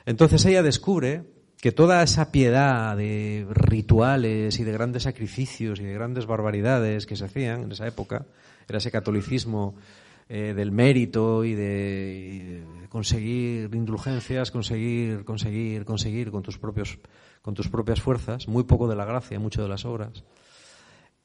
Entonces 0.07 0.43
ella 0.45 0.63
descubre 0.63 1.34
que 1.65 1.71
toda 1.71 2.03
esa 2.03 2.31
piedad 2.31 2.95
de 2.95 3.47
rituales 3.49 4.59
y 4.59 4.63
de 4.63 4.71
grandes 4.71 5.01
sacrificios 5.01 5.79
y 5.79 5.83
de 5.83 5.95
grandes 5.95 6.27
barbaridades 6.27 7.07
que 7.07 7.15
se 7.15 7.25
hacían 7.25 7.63
en 7.63 7.71
esa 7.71 7.87
época, 7.87 8.27
era 8.69 8.77
ese 8.77 8.91
catolicismo 8.91 9.73
eh, 10.29 10.53
del 10.55 10.71
mérito 10.71 11.43
y 11.43 11.55
de, 11.55 12.63
conseguir 12.89 13.73
indulgencias, 13.73 14.51
conseguir, 14.51 15.25
conseguir, 15.25 15.85
conseguir 15.85 16.29
con 16.29 16.43
tus 16.43 16.59
propios, 16.59 16.99
con 17.41 17.55
tus 17.55 17.67
propias 17.67 17.99
fuerzas, 17.99 18.47
muy 18.47 18.65
poco 18.65 18.87
de 18.87 18.95
la 18.95 19.05
gracia, 19.05 19.39
mucho 19.39 19.63
de 19.63 19.69
las 19.69 19.85
obras. 19.85 20.23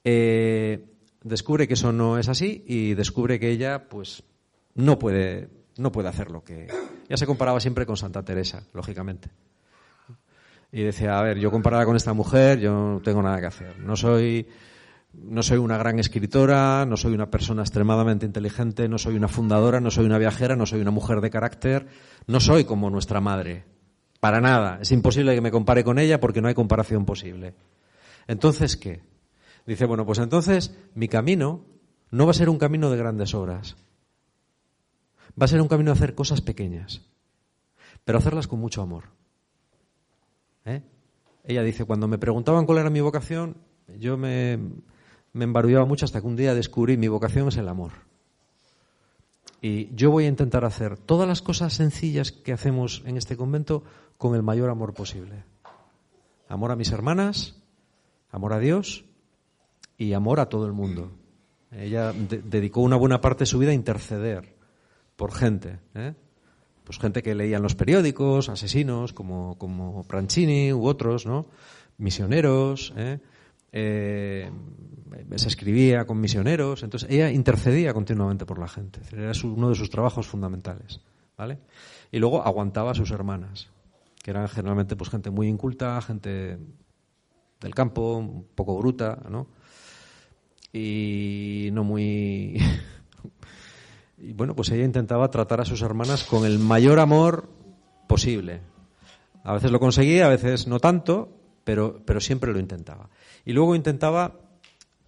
Eh, 0.04 0.86
descubre 1.22 1.68
que 1.68 1.74
eso 1.74 1.92
no 1.92 2.16
es 2.16 2.30
así 2.30 2.64
y 2.66 2.94
descubre 2.94 3.38
que 3.38 3.50
ella, 3.50 3.90
pues, 3.90 4.22
no 4.74 4.98
puede, 4.98 5.50
no 5.76 5.92
puede 5.92 6.08
hacer 6.08 6.30
lo 6.30 6.42
que. 6.42 6.66
Ya 7.10 7.18
se 7.18 7.26
comparaba 7.26 7.60
siempre 7.60 7.84
con 7.84 7.98
Santa 7.98 8.24
Teresa, 8.24 8.66
lógicamente. 8.72 9.28
Y 10.72 10.82
decía, 10.82 11.18
a 11.18 11.22
ver, 11.22 11.38
yo 11.38 11.50
comparada 11.50 11.84
con 11.84 11.96
esta 11.96 12.12
mujer, 12.12 12.60
yo 12.60 12.72
no 12.72 13.00
tengo 13.00 13.22
nada 13.22 13.40
que 13.40 13.46
hacer. 13.46 13.78
No 13.80 13.96
soy, 13.96 14.46
no 15.12 15.42
soy 15.42 15.58
una 15.58 15.76
gran 15.76 15.98
escritora, 15.98 16.86
no 16.86 16.96
soy 16.96 17.12
una 17.12 17.30
persona 17.30 17.62
extremadamente 17.62 18.26
inteligente, 18.26 18.88
no 18.88 18.98
soy 18.98 19.16
una 19.16 19.28
fundadora, 19.28 19.80
no 19.80 19.90
soy 19.90 20.06
una 20.06 20.18
viajera, 20.18 20.54
no 20.54 20.66
soy 20.66 20.80
una 20.80 20.92
mujer 20.92 21.20
de 21.20 21.30
carácter, 21.30 21.88
no 22.26 22.38
soy 22.38 22.64
como 22.64 22.88
nuestra 22.88 23.20
madre. 23.20 23.64
Para 24.20 24.40
nada. 24.40 24.78
Es 24.80 24.92
imposible 24.92 25.34
que 25.34 25.40
me 25.40 25.50
compare 25.50 25.82
con 25.82 25.98
ella 25.98 26.20
porque 26.20 26.40
no 26.40 26.48
hay 26.48 26.54
comparación 26.54 27.04
posible. 27.04 27.54
Entonces, 28.28 28.76
¿qué? 28.76 29.02
Dice, 29.66 29.86
bueno, 29.86 30.06
pues 30.06 30.18
entonces 30.18 30.76
mi 30.94 31.08
camino 31.08 31.64
no 32.10 32.26
va 32.26 32.30
a 32.30 32.34
ser 32.34 32.48
un 32.48 32.58
camino 32.58 32.90
de 32.90 32.96
grandes 32.96 33.34
obras. 33.34 33.76
Va 35.40 35.44
a 35.44 35.48
ser 35.48 35.60
un 35.60 35.68
camino 35.68 35.90
de 35.90 35.96
hacer 35.96 36.14
cosas 36.14 36.40
pequeñas, 36.40 37.02
pero 38.04 38.18
hacerlas 38.18 38.46
con 38.46 38.60
mucho 38.60 38.82
amor. 38.82 39.19
¿Eh? 40.64 40.82
Ella 41.44 41.62
dice, 41.62 41.84
cuando 41.84 42.08
me 42.08 42.18
preguntaban 42.18 42.66
cuál 42.66 42.78
era 42.78 42.90
mi 42.90 43.00
vocación, 43.00 43.56
yo 43.98 44.16
me, 44.16 44.58
embarullaba 45.34 45.86
mucho 45.86 46.04
hasta 46.04 46.20
que 46.20 46.26
un 46.26 46.36
día 46.36 46.54
descubrí 46.54 46.96
mi 46.96 47.08
vocación 47.08 47.48
es 47.48 47.56
el 47.56 47.68
amor. 47.68 47.92
Y 49.62 49.94
yo 49.94 50.10
voy 50.10 50.24
a 50.24 50.28
intentar 50.28 50.64
hacer 50.64 50.96
todas 50.96 51.28
las 51.28 51.42
cosas 51.42 51.74
sencillas 51.74 52.32
que 52.32 52.52
hacemos 52.52 53.02
en 53.04 53.16
este 53.16 53.36
convento 53.36 53.84
con 54.16 54.34
el 54.34 54.42
mayor 54.42 54.70
amor 54.70 54.94
posible. 54.94 55.44
Amor 56.48 56.72
a 56.72 56.76
mis 56.76 56.92
hermanas, 56.92 57.60
amor 58.30 58.54
a 58.54 58.58
Dios 58.58 59.04
y 59.98 60.14
amor 60.14 60.40
a 60.40 60.48
todo 60.48 60.66
el 60.66 60.72
mundo. 60.72 61.12
Ella 61.70 62.12
dedicó 62.12 62.80
una 62.80 62.96
buena 62.96 63.20
parte 63.20 63.40
de 63.40 63.46
su 63.46 63.58
vida 63.58 63.70
a 63.70 63.74
interceder 63.74 64.56
por 65.16 65.32
gente. 65.32 65.78
¿eh? 65.94 66.14
Pues 66.90 66.98
gente 66.98 67.22
que 67.22 67.36
leía 67.36 67.58
en 67.58 67.62
los 67.62 67.76
periódicos, 67.76 68.48
asesinos 68.48 69.12
como, 69.12 69.56
como 69.58 70.00
u 70.00 70.86
otros, 70.88 71.24
¿no? 71.24 71.46
Misioneros, 71.98 72.92
¿eh? 72.96 73.20
Eh, 73.70 74.50
se 75.36 75.46
escribía 75.46 76.04
con 76.04 76.20
misioneros, 76.20 76.82
entonces 76.82 77.08
ella 77.08 77.30
intercedía 77.30 77.94
continuamente 77.94 78.44
por 78.44 78.58
la 78.58 78.66
gente, 78.66 79.02
era 79.12 79.30
uno 79.44 79.68
de 79.68 79.76
sus 79.76 79.88
trabajos 79.88 80.26
fundamentales, 80.26 81.00
¿vale? 81.38 81.60
Y 82.10 82.18
luego 82.18 82.42
aguantaba 82.42 82.90
a 82.90 82.94
sus 82.94 83.12
hermanas, 83.12 83.68
que 84.20 84.32
eran 84.32 84.48
generalmente 84.48 84.96
pues 84.96 85.10
gente 85.10 85.30
muy 85.30 85.46
inculta, 85.46 86.02
gente 86.02 86.58
del 87.60 87.72
campo, 87.72 88.16
un 88.16 88.48
poco 88.52 88.76
bruta, 88.76 89.16
¿no? 89.30 89.46
Y 90.72 91.68
no 91.72 91.84
muy 91.84 92.60
y 94.20 94.32
bueno, 94.32 94.54
pues 94.54 94.70
ella 94.70 94.84
intentaba 94.84 95.30
tratar 95.30 95.60
a 95.60 95.64
sus 95.64 95.82
hermanas 95.82 96.24
con 96.24 96.44
el 96.44 96.58
mayor 96.58 97.00
amor 97.00 97.48
posible. 98.06 98.60
A 99.44 99.54
veces 99.54 99.70
lo 99.70 99.80
conseguía, 99.80 100.26
a 100.26 100.28
veces 100.28 100.66
no 100.66 100.78
tanto, 100.78 101.36
pero, 101.64 102.02
pero 102.04 102.20
siempre 102.20 102.52
lo 102.52 102.58
intentaba. 102.58 103.08
Y 103.44 103.52
luego 103.52 103.74
intentaba, 103.74 104.38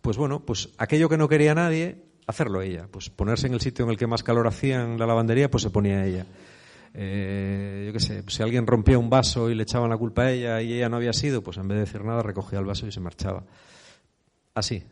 pues 0.00 0.16
bueno, 0.16 0.40
pues 0.40 0.70
aquello 0.78 1.08
que 1.08 1.18
no 1.18 1.28
quería 1.28 1.54
nadie, 1.54 2.02
hacerlo 2.26 2.62
ella. 2.62 2.88
Pues 2.90 3.10
ponerse 3.10 3.46
en 3.48 3.54
el 3.54 3.60
sitio 3.60 3.84
en 3.84 3.90
el 3.90 3.98
que 3.98 4.06
más 4.06 4.22
calor 4.22 4.46
hacía 4.46 4.82
en 4.82 4.98
la 4.98 5.06
lavandería, 5.06 5.50
pues 5.50 5.62
se 5.62 5.70
ponía 5.70 6.06
ella. 6.06 6.24
Eh, 6.94 7.84
yo 7.86 7.92
qué 7.92 8.00
sé, 8.00 8.22
si 8.28 8.42
alguien 8.42 8.66
rompía 8.66 8.98
un 8.98 9.10
vaso 9.10 9.50
y 9.50 9.54
le 9.54 9.62
echaban 9.64 9.90
la 9.90 9.96
culpa 9.96 10.22
a 10.22 10.32
ella 10.32 10.62
y 10.62 10.74
ella 10.74 10.88
no 10.88 10.96
había 10.96 11.12
sido, 11.12 11.42
pues 11.42 11.56
en 11.58 11.68
vez 11.68 11.76
de 11.76 11.84
decir 11.84 12.04
nada 12.04 12.22
recogía 12.22 12.58
el 12.58 12.64
vaso 12.64 12.86
y 12.86 12.92
se 12.92 13.00
marchaba. 13.00 13.44
Así. 14.54 14.82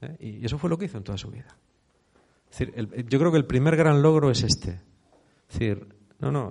¿eh? 0.00 0.16
Y 0.20 0.44
eso 0.44 0.58
fue 0.58 0.70
lo 0.70 0.78
que 0.78 0.86
hizo 0.86 0.98
en 0.98 1.04
toda 1.04 1.18
su 1.18 1.30
vida 1.30 1.56
yo 3.08 3.18
creo 3.18 3.30
que 3.30 3.38
el 3.38 3.46
primer 3.46 3.76
gran 3.76 4.02
logro 4.02 4.30
es 4.30 4.42
este. 4.42 4.80
Es 5.48 5.58
decir, 5.58 5.88
no, 6.18 6.30
no, 6.30 6.50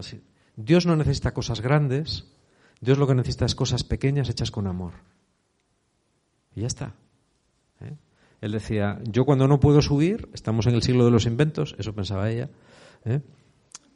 Dios 0.55 0.85
no 0.85 0.95
necesita 0.95 1.33
cosas 1.33 1.61
grandes, 1.61 2.31
Dios 2.81 2.97
lo 2.97 3.07
que 3.07 3.15
necesita 3.15 3.45
es 3.45 3.55
cosas 3.55 3.83
pequeñas 3.83 4.29
hechas 4.29 4.51
con 4.51 4.67
amor. 4.67 4.93
Y 6.55 6.61
ya 6.61 6.67
está. 6.67 6.95
¿eh? 7.81 7.95
Él 8.41 8.51
decía, 8.51 8.99
yo 9.03 9.25
cuando 9.25 9.47
no 9.47 9.59
puedo 9.59 9.81
subir, 9.81 10.29
estamos 10.33 10.67
en 10.67 10.75
el 10.75 10.83
siglo 10.83 11.05
de 11.05 11.11
los 11.11 11.25
inventos, 11.25 11.75
eso 11.77 11.93
pensaba 11.93 12.29
ella, 12.29 12.49
¿eh? 13.05 13.21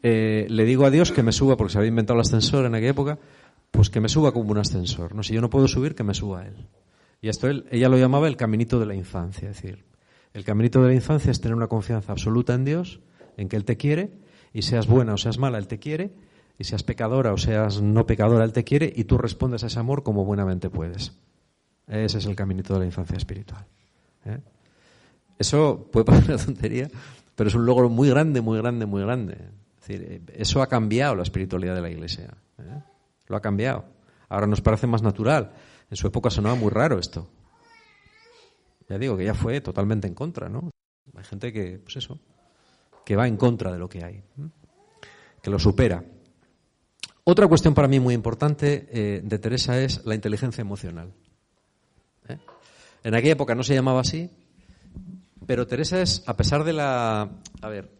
Eh, 0.04 0.48
le 0.50 0.66
digo 0.66 0.86
a 0.86 0.90
Dios 0.90 1.12
que 1.12 1.22
me 1.22 1.32
suba, 1.32 1.58
porque 1.58 1.74
se 1.74 1.78
había 1.78 1.90
inventado 1.90 2.18
el 2.18 2.22
ascensor 2.22 2.66
en 2.66 2.74
aquella 2.74 2.92
época, 2.92 3.20
pues 3.70 3.90
que 3.90 4.00
me 4.00 4.10
suba 4.10 4.32
como 4.32 4.52
un 4.52 4.58
ascensor. 4.58 5.14
No, 5.14 5.22
si 5.22 5.34
yo 5.34 5.42
no 5.42 5.50
puedo 5.50 5.68
subir, 5.68 5.94
que 5.94 6.04
me 6.04 6.16
suba 6.16 6.46
él. 6.46 6.68
Y 7.22 7.30
esto 7.30 7.48
él, 7.48 7.68
ella 7.70 7.88
lo 7.88 7.98
llamaba 7.98 8.28
el 8.28 8.36
caminito 8.36 8.80
de 8.80 8.88
la 8.88 8.96
infancia, 8.96 9.50
es 9.50 9.62
decir, 9.62 9.86
el 10.34 10.44
caminito 10.44 10.82
de 10.82 10.90
la 10.90 10.96
infancia 10.96 11.32
es 11.32 11.42
tener 11.42 11.56
una 11.56 11.68
confianza 11.68 12.12
absoluta 12.12 12.54
en 12.54 12.66
Dios, 12.66 13.02
en 13.38 13.50
que 13.50 13.58
Él 13.58 13.66
te 13.66 13.78
quiere, 13.78 14.12
y 14.54 14.62
seas 14.64 14.88
buena 14.88 15.14
o 15.14 15.18
seas 15.18 15.38
mala, 15.38 15.58
Él 15.58 15.68
te 15.68 15.80
quiere, 15.80 16.14
y 16.58 16.64
seas 16.64 16.84
pecadora 16.84 17.34
o 17.34 17.38
seas 17.38 17.82
no 17.82 18.06
pecadora, 18.06 18.46
Él 18.46 18.54
te 18.54 18.64
quiere, 18.64 18.92
y 18.96 19.06
tú 19.06 19.18
respondes 19.18 19.64
a 19.64 19.68
ese 19.68 19.80
amor 19.80 20.04
como 20.04 20.26
buenamente 20.26 20.70
puedes. 20.70 21.14
Ese 21.88 22.20
es 22.20 22.26
el 22.26 22.36
caminito 22.36 22.74
de 22.74 22.80
la 22.80 22.86
infancia 22.86 23.18
espiritual. 23.18 23.66
¿eh? 24.26 24.40
Eso 25.38 25.90
puede 25.92 26.06
parecer 26.06 26.36
una 26.36 26.46
tontería, 26.46 26.90
pero 27.36 27.50
es 27.50 27.56
un 27.56 27.66
logro 27.66 27.90
muy 27.90 28.10
grande, 28.10 28.42
muy 28.42 28.58
grande, 28.60 28.86
muy 28.86 29.02
grande. 29.02 29.38
Decir, 29.80 30.22
eso 30.36 30.62
ha 30.62 30.68
cambiado 30.68 31.16
la 31.16 31.24
espiritualidad 31.24 31.76
de 31.76 31.82
la 31.82 31.90
Iglesia. 31.90 32.34
¿eh? 32.60 32.82
Lo 33.28 33.36
ha 33.36 33.42
cambiado. 33.42 33.86
Ahora 34.30 34.48
nos 34.48 34.62
parece 34.62 34.88
más 34.88 35.02
natural. 35.02 35.52
En 35.90 35.98
su 35.98 36.08
época 36.08 36.30
sonaba 36.30 36.56
muy 36.56 36.70
raro 36.70 37.00
esto. 37.00 37.28
Ya 38.92 39.00
digo 39.00 39.16
que 39.16 39.24
ya 39.24 39.34
fue 39.34 39.62
totalmente 39.62 40.06
en 40.06 40.14
contra, 40.14 40.50
¿no? 40.50 40.70
Hay 41.16 41.24
gente 41.24 41.54
que, 41.54 41.80
pues 41.80 41.96
eso, 41.96 42.20
que 43.06 43.16
va 43.16 43.26
en 43.26 43.38
contra 43.38 43.72
de 43.72 43.80
lo 43.80 43.88
que 43.88 44.04
hay, 44.04 44.22
que 45.42 45.50
lo 45.50 45.58
supera. 45.58 46.04
Otra 47.24 47.48
cuestión 47.48 47.74
para 47.74 47.88
mí 47.88 48.02
muy 48.02 48.14
importante 48.14 48.90
eh, 48.92 49.22
de 49.24 49.40
Teresa 49.40 49.80
es 49.82 50.06
la 50.06 50.14
inteligencia 50.14 50.62
emocional. 50.62 51.14
¿eh? 52.28 52.38
En 53.06 53.16
aquella 53.16 53.32
época 53.32 53.56
no 53.56 53.64
se 53.64 53.76
llamaba 53.76 54.02
así, 54.02 54.30
pero 55.46 55.68
Teresa 55.68 56.02
es, 56.02 56.22
a 56.28 56.36
pesar 56.36 56.66
de 56.66 56.74
la... 56.74 57.30
A 57.62 57.70
ver, 57.70 57.92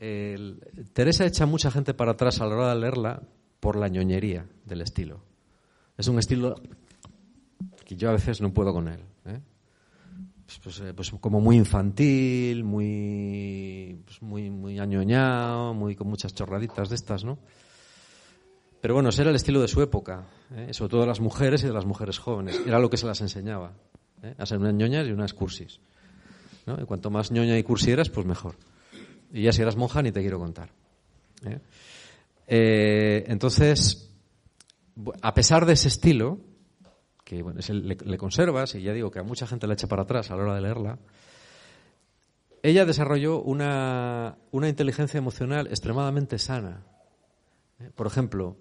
Teresa 0.92 1.26
echa 1.26 1.46
mucha 1.46 1.72
gente 1.72 1.94
para 1.94 2.12
atrás 2.12 2.42
a 2.42 2.46
la 2.46 2.56
hora 2.56 2.74
de 2.76 2.82
leerla 2.82 3.22
por 3.62 3.78
la 3.78 3.88
ñoñería 3.88 4.46
del 4.66 4.82
estilo. 4.82 5.24
Es 5.98 6.10
un 6.10 6.20
estilo 6.20 6.56
que 7.86 7.96
yo 7.96 8.10
a 8.10 8.14
veces 8.14 8.42
no 8.42 8.54
puedo 8.54 8.74
con 8.74 8.90
él. 8.90 9.00
¿Eh? 10.56 10.60
pues, 10.64 10.80
pues, 10.80 10.94
pues, 10.96 11.22
como 11.22 11.40
muy 11.40 11.56
infantil, 11.56 12.64
muy, 12.64 14.02
pues 14.06 14.22
muy, 14.22 14.50
muy 14.50 14.80
añoñado, 14.80 15.74
muy 15.74 15.96
con 15.96 16.08
muchas 16.08 16.34
chorraditas 16.34 16.90
de 16.90 16.96
estas, 16.96 17.24
¿no? 17.24 17.38
Pero 18.82 18.96
bueno, 18.96 19.10
ese 19.10 19.22
era 19.22 19.30
el 19.30 19.36
estilo 19.36 19.62
de 19.62 19.68
su 19.68 19.82
época, 19.82 20.26
¿eh? 20.56 20.74
sobre 20.74 20.90
todo 20.90 21.02
de 21.02 21.08
las 21.08 21.20
mujeres 21.20 21.64
y 21.64 21.68
de 21.68 21.74
las 21.74 21.86
mujeres 21.86 22.18
jóvenes. 22.18 22.60
Era 22.66 22.80
lo 22.80 22.90
que 22.90 22.98
se 22.98 23.06
las 23.06 23.22
enseñaba, 23.22 23.74
¿eh? 24.24 24.34
a 24.38 24.46
ser 24.48 24.58
unas 24.58 24.74
ñoñas 24.74 25.08
y 25.08 25.12
unas 25.12 25.36
cursis. 25.36 25.80
¿no? 26.66 26.82
Y 26.82 26.86
cuanto 26.86 27.12
más 27.12 27.32
ñoña 27.32 27.58
y 27.58 27.64
cursi 27.64 27.92
eras, 27.92 28.10
pues 28.10 28.26
mejor. 28.26 28.56
Y 29.32 29.44
ya 29.44 29.52
si 29.52 29.62
eras 29.62 29.76
monja 29.76 30.02
ni 30.02 30.12
te 30.12 30.22
quiero 30.22 30.40
contar. 30.40 30.70
¿eh? 31.46 33.24
entonces, 33.28 34.10
a 35.22 35.34
pesar 35.36 35.68
de 35.68 35.74
ese 35.74 35.88
estilo, 35.88 36.40
que 37.32 37.44
bueno, 37.44 37.62
le, 37.70 38.18
conservas, 38.18 38.76
y 38.76 38.82
ya 38.82 38.92
digo 38.92 39.10
que 39.10 39.20
a 39.20 39.24
mucha 39.24 39.48
gente 39.48 39.66
la 39.66 39.76
echa 39.76 39.88
para 39.88 40.02
atrás 40.02 40.30
a 40.32 40.36
la 40.36 40.44
hora 40.44 40.56
de 40.56 40.62
leerla, 40.62 41.00
ella 42.62 42.86
desarrolló 42.86 43.42
una, 43.42 44.36
inteligencia 44.52 45.18
emocional 45.18 45.68
extremadamente 45.68 46.38
sana. 46.38 46.84
¿eh? 47.80 47.90
Por 47.96 48.06
ejemplo, 48.06 48.58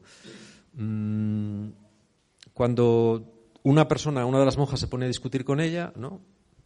mm, 0.74 1.70
cuando 2.54 3.24
una 3.64 3.88
persona, 3.88 4.24
una 4.24 4.38
de 4.38 4.44
las 4.44 4.56
monjas 4.56 4.78
se 4.78 4.86
pone 4.86 5.06
a 5.06 5.08
discutir 5.08 5.44
con 5.44 5.58
ella, 5.58 5.92
¿no? 5.96 6.20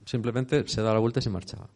simplemente 0.04 0.68
se 0.68 0.82
da 0.82 0.92
la 0.92 1.00
vuelta 1.00 1.20
y 1.20 1.22
se 1.22 1.30
marchaba. 1.30 1.70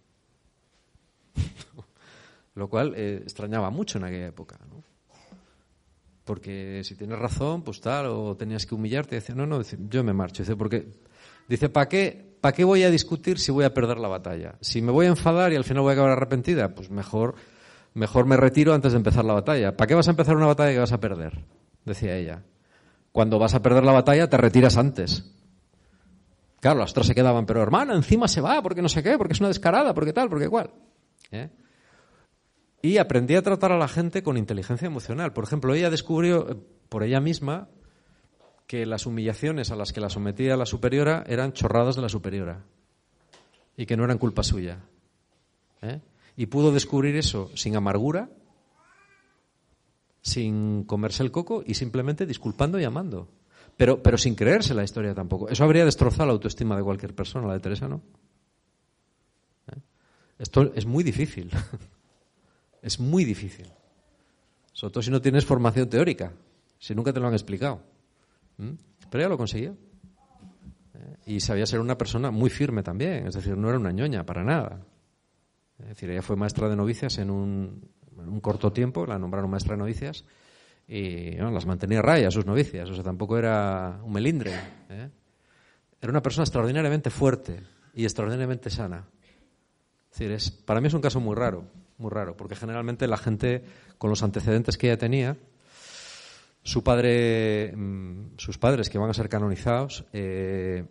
Lo 2.55 2.69
cual 2.69 2.93
eh, 2.97 3.21
extrañaba 3.23 3.71
mucho 3.71 3.97
en 3.97 4.05
aquella 4.05 4.27
época. 4.27 4.59
Porque 6.29 6.83
si 6.85 6.95
tienes 6.95 7.19
razón, 7.19 7.63
pues 7.63 7.81
tal, 7.81 8.05
o 8.05 8.37
tenías 8.37 8.67
que 8.67 8.75
humillarte. 8.75 9.15
Dice, 9.17 9.35
no, 9.35 9.47
no, 9.47 9.63
yo 9.63 10.05
me 10.05 10.13
marcho. 10.13 10.43
Dice, 10.43 10.57
porque, 10.57 10.87
dice, 11.49 11.71
¿para 11.71 11.89
qué, 11.89 12.37
¿para 12.39 12.53
qué 12.53 12.65
voy 12.65 12.83
a 12.83 12.91
discutir 12.91 13.39
si 13.39 13.51
voy 13.51 13.65
a 13.65 13.73
perder 13.73 13.97
la 13.97 14.09
batalla? 14.09 14.57
Si 14.61 14.83
me 14.83 14.93
voy 14.93 15.07
a 15.07 15.09
enfadar 15.09 15.55
y 15.55 15.57
al 15.57 15.65
final 15.65 15.85
voy 15.85 15.93
a 15.93 15.93
acabar 15.95 16.11
arrepentida, 16.11 16.75
pues 16.75 16.91
mejor, 16.91 17.35
mejor 17.95 18.27
me 18.27 18.37
retiro 18.37 18.75
antes 18.75 18.93
de 18.93 18.99
empezar 18.99 19.25
la 19.25 19.33
batalla. 19.33 19.75
¿Para 19.75 19.89
qué 19.89 19.95
vas 19.95 20.07
a 20.07 20.11
empezar 20.11 20.37
una 20.37 20.45
batalla 20.45 20.73
que 20.73 20.81
vas 20.81 20.93
a 20.93 21.01
perder? 21.01 21.47
Decía 21.87 22.15
ella. 22.15 22.43
Cuando 23.11 23.39
vas 23.39 23.55
a 23.55 23.63
perder 23.63 23.85
la 23.85 23.93
batalla, 23.93 24.29
te 24.29 24.37
retiras 24.37 24.77
antes. 24.77 25.33
Claro, 26.61 26.81
las 26.81 26.91
otras 26.91 27.07
se 27.07 27.15
quedaban, 27.15 27.47
pero 27.47 27.63
hermana, 27.63 27.95
encima 27.95 28.29
se 28.29 28.43
va, 28.43 28.61
porque 28.61 28.83
no 28.83 28.91
sé 28.91 29.03
qué, 29.03 29.17
porque 29.17 29.33
es 29.33 29.41
una 29.41 29.49
descarada, 29.49 29.95
porque 29.95 30.13
tal, 30.13 30.29
porque 30.29 30.51
cual. 30.51 30.73
¿Eh? 31.31 31.49
Y 32.81 32.99
aprendí 32.99 33.35
a 33.35 33.43
tratar 33.43 33.73
a 33.73 33.79
la 33.79 33.89
gente 33.89 34.23
con 34.23 34.37
inteligencia 34.37 34.87
emocional. 34.87 35.33
Por 35.33 35.45
ejemplo, 35.45 35.75
ella 35.75 35.91
descubrió 35.91 36.51
eh, 36.51 36.57
por 36.89 37.03
ella 37.03 37.21
misma 37.21 37.69
que 38.67 38.87
las 38.87 39.07
humillaciones 39.07 39.71
a 39.71 39.77
las 39.77 39.93
que 39.93 40.01
la 40.01 40.11
sometía 40.11 40.57
la 40.57 40.67
superiora 40.67 41.25
eran 41.27 41.53
chorradas 41.53 41.97
de 41.97 42.03
la 42.03 42.09
superiora 42.09 42.65
y 43.77 43.87
que 43.87 43.97
no 43.97 44.05
eran 44.05 44.19
culpa 44.19 44.43
suya. 44.43 44.85
¿eh? 45.83 46.01
Y 46.37 46.47
pudo 46.47 46.71
descubrir 46.71 47.17
eso 47.17 47.51
sin 47.55 47.75
amargura, 47.77 48.29
sin 50.21 50.85
comerse 50.85 51.23
el 51.23 51.33
coco 51.33 51.63
y 51.67 51.75
simplemente 51.75 52.27
disculpando 52.27 52.79
y 52.79 52.85
amando. 52.85 53.29
Pero, 53.77 54.03
pero 54.03 54.19
sin 54.19 54.35
creerse 54.35 54.75
la 54.75 54.85
historia 54.85 55.15
tampoco. 55.15 55.49
Eso 55.49 55.65
habría 55.65 55.85
destrozado 55.85 56.27
la 56.27 56.33
autoestima 56.33 56.77
de 56.77 56.83
cualquier 56.83 57.15
persona, 57.15 57.47
la 57.47 57.55
de 57.55 57.61
Teresa 57.61 57.89
no. 57.89 58.03
¿Eh? 59.73 59.81
Esto 60.39 60.73
es 60.75 60.85
muy 60.85 61.03
difícil. 61.03 61.51
Es 62.83 63.01
muy 63.01 63.25
difícil. 63.25 63.67
Sobre 64.73 64.93
todo 64.93 65.03
si 65.03 65.11
no 65.11 65.21
tienes 65.21 65.45
formación 65.45 65.89
teórica, 65.89 66.33
si 66.79 66.95
nunca 66.95 67.13
te 67.13 67.21
lo 67.21 67.27
han 67.27 67.35
explicado. 67.35 67.83
¿Mm? 68.59 68.71
Pero 69.11 69.23
ella 69.23 69.29
lo 69.29 69.37
consiguió. 69.37 69.77
¿Eh? 70.95 71.17
Y 71.27 71.41
sabía 71.41 71.67
ser 71.67 71.81
una 71.81 71.99
persona 71.99 72.31
muy 72.31 72.51
firme 72.51 72.83
también, 72.83 73.27
es 73.27 73.35
decir, 73.35 73.57
no 73.57 73.69
era 73.69 73.79
una 73.79 73.93
ñoña 73.93 74.25
para 74.25 74.45
nada. 74.45 74.87
Es 75.79 75.89
decir, 75.89 76.11
ella 76.11 76.23
fue 76.23 76.37
maestra 76.37 76.69
de 76.69 76.77
novicias 76.77 77.19
en 77.19 77.31
un, 77.31 77.91
corto 78.41 78.73
tiempo, 78.73 79.07
la 79.07 79.19
nombraron 79.19 79.51
maestra 79.51 79.75
de 79.75 79.79
novicias 79.79 80.25
y 80.89 81.33
las 81.37 81.67
mantenía 81.67 82.03
raya 82.03 82.31
sus 82.31 82.47
novicias, 82.47 82.89
o 82.91 82.95
sea, 82.95 83.05
tampoco 83.05 83.39
era 83.39 84.01
un 84.03 84.13
melindre. 84.13 84.53
¿eh? 84.89 85.11
Era 86.01 86.11
una 86.11 86.23
persona 86.23 86.45
extraordinariamente 86.45 87.11
fuerte 87.11 87.63
y 87.95 88.05
extraordinariamente 88.05 88.71
sana. 88.71 89.09
Es 90.11 90.19
decir, 90.19 90.33
es, 90.33 90.51
para 90.51 90.81
mí 90.81 90.89
es 90.89 90.95
un 90.95 91.01
caso 91.01 91.21
muy 91.21 91.37
raro 91.37 91.65
muy 91.99 92.11
raro, 92.11 92.37
porque 92.37 92.55
generalmente 92.55 93.07
la 93.07 93.17
gente 93.17 93.65
con 93.99 94.09
los 94.09 94.23
antecedentes 94.23 94.79
que 94.79 94.87
ella 94.87 94.99
tenía, 94.99 95.37
su 96.63 96.83
padre, 96.83 97.75
mm, 97.77 98.37
sus 98.37 98.59
padres 98.59 98.89
que 98.89 98.99
van 98.99 99.11
a 99.11 99.15
ser 99.15 99.29
canonizados, 99.29 100.05
eh, 100.13 100.85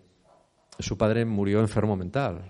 su 0.79 0.97
padre 0.97 1.25
murió 1.25 1.61
enfermo 1.61 1.95
mental 1.95 2.41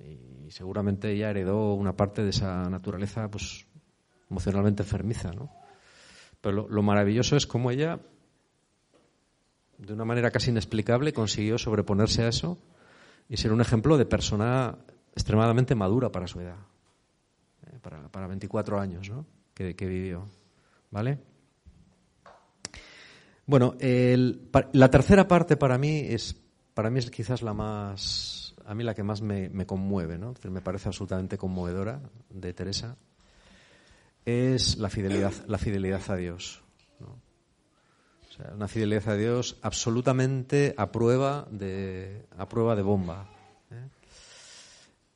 eh, 0.00 0.44
y 0.46 0.50
seguramente 0.50 1.12
ella 1.12 1.30
heredó 1.30 1.74
una 1.74 1.96
parte 1.96 2.22
de 2.22 2.30
esa 2.30 2.68
naturaleza, 2.68 3.30
pues 3.30 3.66
emocionalmente 4.30 4.82
enfermiza, 4.82 5.32
¿no? 5.32 5.50
Pero 6.40 6.68
lo 6.68 6.82
maravilloso 6.82 7.36
es 7.36 7.46
cómo 7.46 7.70
ella, 7.70 8.00
de 9.78 9.92
una 9.92 10.04
manera 10.04 10.30
casi 10.30 10.50
inexplicable, 10.50 11.12
consiguió 11.12 11.56
sobreponerse 11.56 12.24
a 12.24 12.28
eso 12.28 12.58
y 13.28 13.36
ser 13.36 13.52
un 13.52 13.60
ejemplo 13.60 13.96
de 13.96 14.04
persona 14.06 14.76
extremadamente 15.14 15.74
madura 15.74 16.10
para 16.10 16.26
su 16.26 16.40
edad 16.40 16.73
para, 17.84 18.08
para 18.08 18.26
24 18.26 18.80
años 18.80 19.10
¿no? 19.10 19.26
que, 19.52 19.74
vivió. 19.86 20.26
¿Vale? 20.90 21.18
Bueno, 23.46 23.74
la 23.78 24.90
tercera 24.90 25.28
parte 25.28 25.56
para 25.56 25.76
mí 25.76 25.98
es, 26.08 26.34
para 26.72 26.90
mí 26.90 26.98
es 26.98 27.10
quizás 27.10 27.42
la 27.42 27.52
más, 27.52 28.54
a 28.64 28.74
mí 28.74 28.82
la 28.82 28.94
que 28.94 29.02
más 29.02 29.20
me, 29.20 29.66
conmueve, 29.66 30.16
¿no? 30.16 30.34
me 30.48 30.62
parece 30.62 30.88
absolutamente 30.88 31.36
conmovedora 31.36 32.00
de 32.30 32.54
Teresa, 32.54 32.96
es 34.24 34.78
la 34.78 34.88
fidelidad, 34.88 35.34
la 35.46 35.58
fidelidad 35.58 36.00
a 36.08 36.16
Dios. 36.16 36.62
O 37.00 38.36
sea, 38.36 38.52
una 38.54 38.66
fidelidad 38.66 39.10
a 39.10 39.16
Dios 39.16 39.58
absolutamente 39.62 40.74
a 40.76 40.90
prueba 40.90 41.46
de, 41.50 42.24
a 42.36 42.48
prueba 42.48 42.74
de 42.74 42.82
bomba. 42.82 43.28
¿eh? 43.70 43.88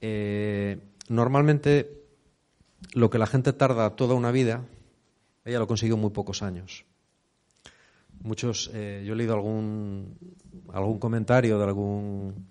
Eh, 0.00 0.80
normalmente 1.08 2.07
lo 2.92 3.10
que 3.10 3.18
la 3.18 3.26
gente 3.26 3.52
tarda 3.52 3.96
toda 3.96 4.14
una 4.14 4.30
vida, 4.30 4.64
ella 5.44 5.58
lo 5.58 5.66
consiguió 5.66 5.96
en 5.96 6.00
muy 6.00 6.10
pocos 6.10 6.42
años. 6.42 6.84
Muchos, 8.20 8.70
eh, 8.74 9.04
yo 9.06 9.12
he 9.12 9.16
leído 9.16 9.34
algún, 9.34 10.18
algún 10.72 10.98
comentario 10.98 11.58
de 11.58 11.64
algún, 11.64 12.46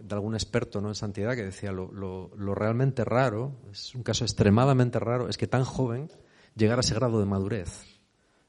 de 0.00 0.14
algún 0.14 0.34
experto 0.34 0.80
¿no? 0.80 0.88
en 0.88 0.94
santidad 0.94 1.34
que 1.34 1.44
decía 1.44 1.72
lo, 1.72 1.90
lo, 1.92 2.54
realmente 2.54 3.04
raro, 3.04 3.56
es 3.72 3.94
un 3.94 4.02
caso 4.02 4.24
extremadamente 4.24 4.98
raro, 5.00 5.28
es 5.28 5.36
que 5.36 5.46
tan 5.46 5.64
joven 5.64 6.10
llegara 6.54 6.80
a 6.80 6.84
ese 6.84 6.94
grado 6.94 7.18
de 7.18 7.26
madurez. 7.26 7.84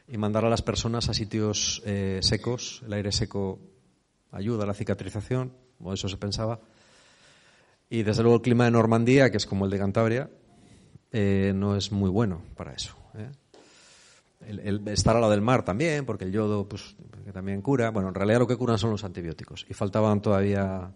y 0.07 0.17
mandar 0.17 0.45
a 0.45 0.49
las 0.49 0.61
personas 0.61 1.09
a 1.09 1.13
sitios 1.13 1.81
eh, 1.85 2.19
secos. 2.21 2.83
El 2.85 2.93
aire 2.93 3.11
seco 3.11 3.59
ayuda 4.31 4.63
a 4.63 4.67
la 4.67 4.73
cicatrización, 4.75 5.53
o 5.79 5.93
eso 5.93 6.07
se 6.07 6.17
pensaba. 6.17 6.59
Y 7.89 8.03
desde 8.03 8.21
luego 8.21 8.37
el 8.37 8.41
clima 8.43 8.65
de 8.65 8.71
Normandía, 8.71 9.31
que 9.31 9.37
es 9.37 9.47
como 9.47 9.65
el 9.65 9.71
de 9.71 9.79
Cantabria, 9.79 10.29
eh, 11.11 11.53
no 11.55 11.75
es 11.75 11.91
muy 11.91 12.09
bueno 12.09 12.41
para 12.55 12.73
eso. 12.73 12.95
¿eh? 13.15 13.29
El, 14.47 14.87
estar 14.87 15.15
al 15.15 15.21
lado 15.21 15.31
del 15.31 15.41
mar 15.41 15.65
también, 15.65 16.05
porque 16.05 16.25
el 16.25 16.31
yodo 16.31 16.67
pues, 16.67 16.95
que 17.25 17.31
también 17.31 17.61
cura. 17.61 17.91
Bueno, 17.91 18.09
en 18.09 18.15
realidad 18.15 18.39
lo 18.39 18.47
que 18.47 18.55
curan 18.55 18.77
son 18.77 18.91
los 18.91 19.03
antibióticos. 19.03 19.65
Y 19.69 19.73
faltaban 19.73 20.21
todavía 20.21 20.91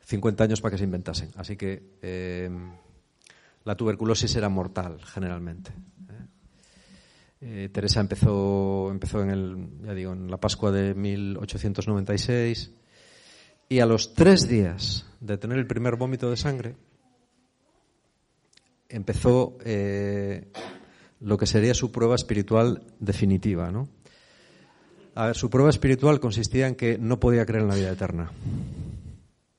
50 0.00 0.44
años 0.44 0.60
para 0.60 0.72
que 0.72 0.78
se 0.78 0.84
inventasen. 0.84 1.30
Así 1.36 1.56
que 1.56 1.82
eh, 2.02 2.50
la 3.64 3.74
tuberculosis 3.74 4.34
era 4.36 4.48
mortal, 4.48 5.00
generalmente. 5.04 5.72
Teresa 7.72 8.00
empezó, 8.00 8.90
empezó 8.90 9.22
en, 9.22 9.30
el, 9.30 9.68
ya 9.82 9.94
digo, 9.94 10.12
en 10.12 10.30
la 10.30 10.36
Pascua 10.36 10.70
de 10.70 10.94
1896 10.94 12.70
y 13.70 13.78
a 13.78 13.86
los 13.86 14.12
tres 14.12 14.46
días 14.46 15.06
de 15.20 15.38
tener 15.38 15.56
el 15.56 15.66
primer 15.66 15.96
vómito 15.96 16.28
de 16.28 16.36
sangre, 16.36 16.76
empezó 18.90 19.56
eh, 19.64 20.48
lo 21.20 21.38
que 21.38 21.46
sería 21.46 21.74
su 21.74 21.90
prueba 21.90 22.14
espiritual 22.14 22.82
definitiva, 22.98 23.70
¿no? 23.70 23.88
A 25.14 25.26
ver, 25.26 25.36
su 25.36 25.50
prueba 25.50 25.70
espiritual 25.70 26.20
consistía 26.20 26.68
en 26.68 26.74
que 26.74 26.98
no 26.98 27.18
podía 27.18 27.46
creer 27.46 27.62
en 27.62 27.68
la 27.68 27.74
vida 27.74 27.90
eterna. 27.90 28.30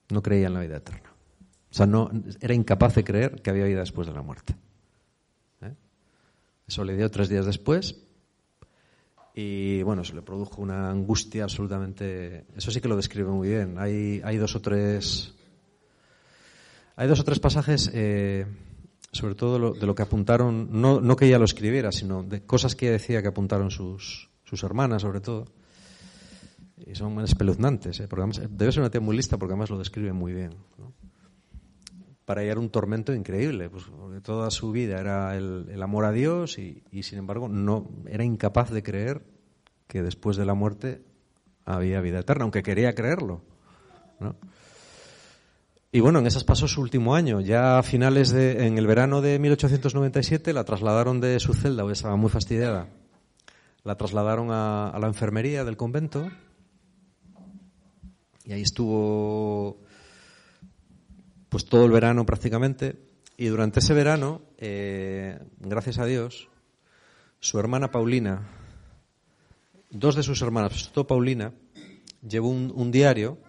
No 0.09 0.21
creía 0.21 0.47
en 0.47 0.53
la 0.53 0.61
vida 0.61 0.77
eterna. 0.77 1.13
O 1.69 1.73
sea, 1.73 1.85
no, 1.85 2.09
era 2.39 2.53
incapaz 2.53 2.95
de 2.95 3.03
creer 3.03 3.41
que 3.41 3.49
había 3.49 3.65
vida 3.65 3.79
después 3.79 4.07
de 4.07 4.13
la 4.13 4.21
muerte. 4.21 4.55
¿Eh? 5.61 5.73
Eso 6.67 6.83
le 6.83 6.95
dio 6.95 7.09
tres 7.09 7.29
días 7.29 7.45
después 7.45 7.95
y 9.33 9.81
bueno, 9.83 10.03
se 10.03 10.13
le 10.13 10.21
produjo 10.21 10.61
una 10.61 10.89
angustia 10.89 11.43
absolutamente. 11.43 12.45
Eso 12.55 12.71
sí 12.71 12.81
que 12.81 12.89
lo 12.89 12.97
describe 12.97 13.29
muy 13.29 13.49
bien. 13.49 13.77
Hay, 13.77 14.37
dos 14.37 14.55
o 14.55 14.61
tres. 14.61 15.33
Hay 16.97 17.07
dos 17.07 17.19
o 17.19 17.23
tres 17.23 17.39
pasajes, 17.39 17.89
eh, 17.93 18.45
sobre 19.11 19.35
todo 19.35 19.73
de 19.73 19.85
lo, 19.85 19.95
que 19.95 20.03
apuntaron, 20.03 20.69
no, 20.71 21.01
no, 21.01 21.15
que 21.15 21.25
ella 21.25 21.37
lo 21.37 21.45
escribiera, 21.45 21.91
sino 21.91 22.23
de 22.23 22.45
cosas 22.45 22.75
que 22.75 22.85
ella 22.85 22.93
decía 22.93 23.21
que 23.21 23.27
apuntaron 23.27 23.69
sus, 23.69 24.29
sus 24.43 24.63
hermanas, 24.63 25.01
sobre 25.01 25.19
todo. 25.19 25.45
Y 26.77 26.95
son 26.95 27.19
espeluznantes, 27.19 27.99
¿eh? 27.99 28.07
porque 28.07 28.47
debe 28.49 28.71
ser 28.71 28.81
una 28.81 28.89
tía 28.89 29.01
muy 29.01 29.15
lista 29.15 29.37
porque 29.37 29.53
además 29.53 29.69
lo 29.69 29.77
describe 29.77 30.13
muy 30.13 30.33
bien. 30.33 30.55
Para 32.25 32.41
ella 32.41 32.53
era 32.53 32.61
un 32.61 32.69
tormento 32.69 33.13
increíble, 33.13 33.69
pues, 33.69 33.83
porque 33.83 34.21
toda 34.21 34.49
su 34.49 34.71
vida 34.71 34.99
era 34.99 35.35
el, 35.35 35.81
amor 35.81 36.05
a 36.05 36.11
Dios 36.11 36.57
y, 36.57 36.83
y, 36.89 37.03
sin 37.03 37.19
embargo 37.19 37.49
no 37.49 37.89
era 38.07 38.23
incapaz 38.23 38.71
de 38.71 38.81
creer 38.81 39.25
que 39.87 40.01
después 40.01 40.37
de 40.37 40.45
la 40.45 40.53
muerte 40.53 41.03
había 41.65 41.99
vida 41.99 42.19
eterna, 42.19 42.43
aunque 42.43 42.63
quería 42.63 42.95
creerlo. 42.95 43.43
¿no? 44.19 44.37
Y 45.93 45.99
bueno, 45.99 46.19
en 46.19 46.27
esas 46.27 46.45
pasó 46.45 46.67
su 46.67 46.81
último 46.81 47.15
año. 47.15 47.41
Ya 47.41 47.77
a 47.77 47.83
finales 47.83 48.31
de, 48.31 48.65
en 48.65 48.77
el 48.77 48.87
verano 48.87 49.21
de 49.21 49.39
1897 49.39 50.53
la 50.53 50.63
trasladaron 50.63 51.19
de 51.19 51.39
su 51.39 51.53
celda, 51.53 51.83
porque 51.83 51.93
estaba 51.93 52.15
muy 52.15 52.29
fastidiada. 52.29 52.87
La 53.83 53.95
trasladaron 53.95 54.49
a, 54.51 54.97
la 54.99 55.07
enfermería 55.07 55.65
del 55.65 55.75
convento. 55.75 56.31
Y 58.45 58.53
ahí 58.53 58.61
estuvo 58.61 59.79
pues 61.49 61.65
todo 61.65 61.85
el 61.85 61.91
verano 61.91 62.25
prácticamente. 62.25 62.95
Y 63.35 63.47
durante 63.47 63.79
ese 63.79 63.93
verano 63.93 64.41
eh, 64.57 65.39
gracias 65.59 65.97
a 65.97 66.05
Dios 66.05 66.47
su 67.39 67.57
hermana 67.59 67.89
Paulina 67.89 68.47
dos 69.89 70.15
de 70.15 70.21
sus 70.21 70.41
hermanas 70.43 70.73
sobre 70.73 70.93
todo 70.93 71.07
Paulina 71.07 71.53
llevó 72.21 72.49
un, 72.49 72.91
diario 72.91 73.39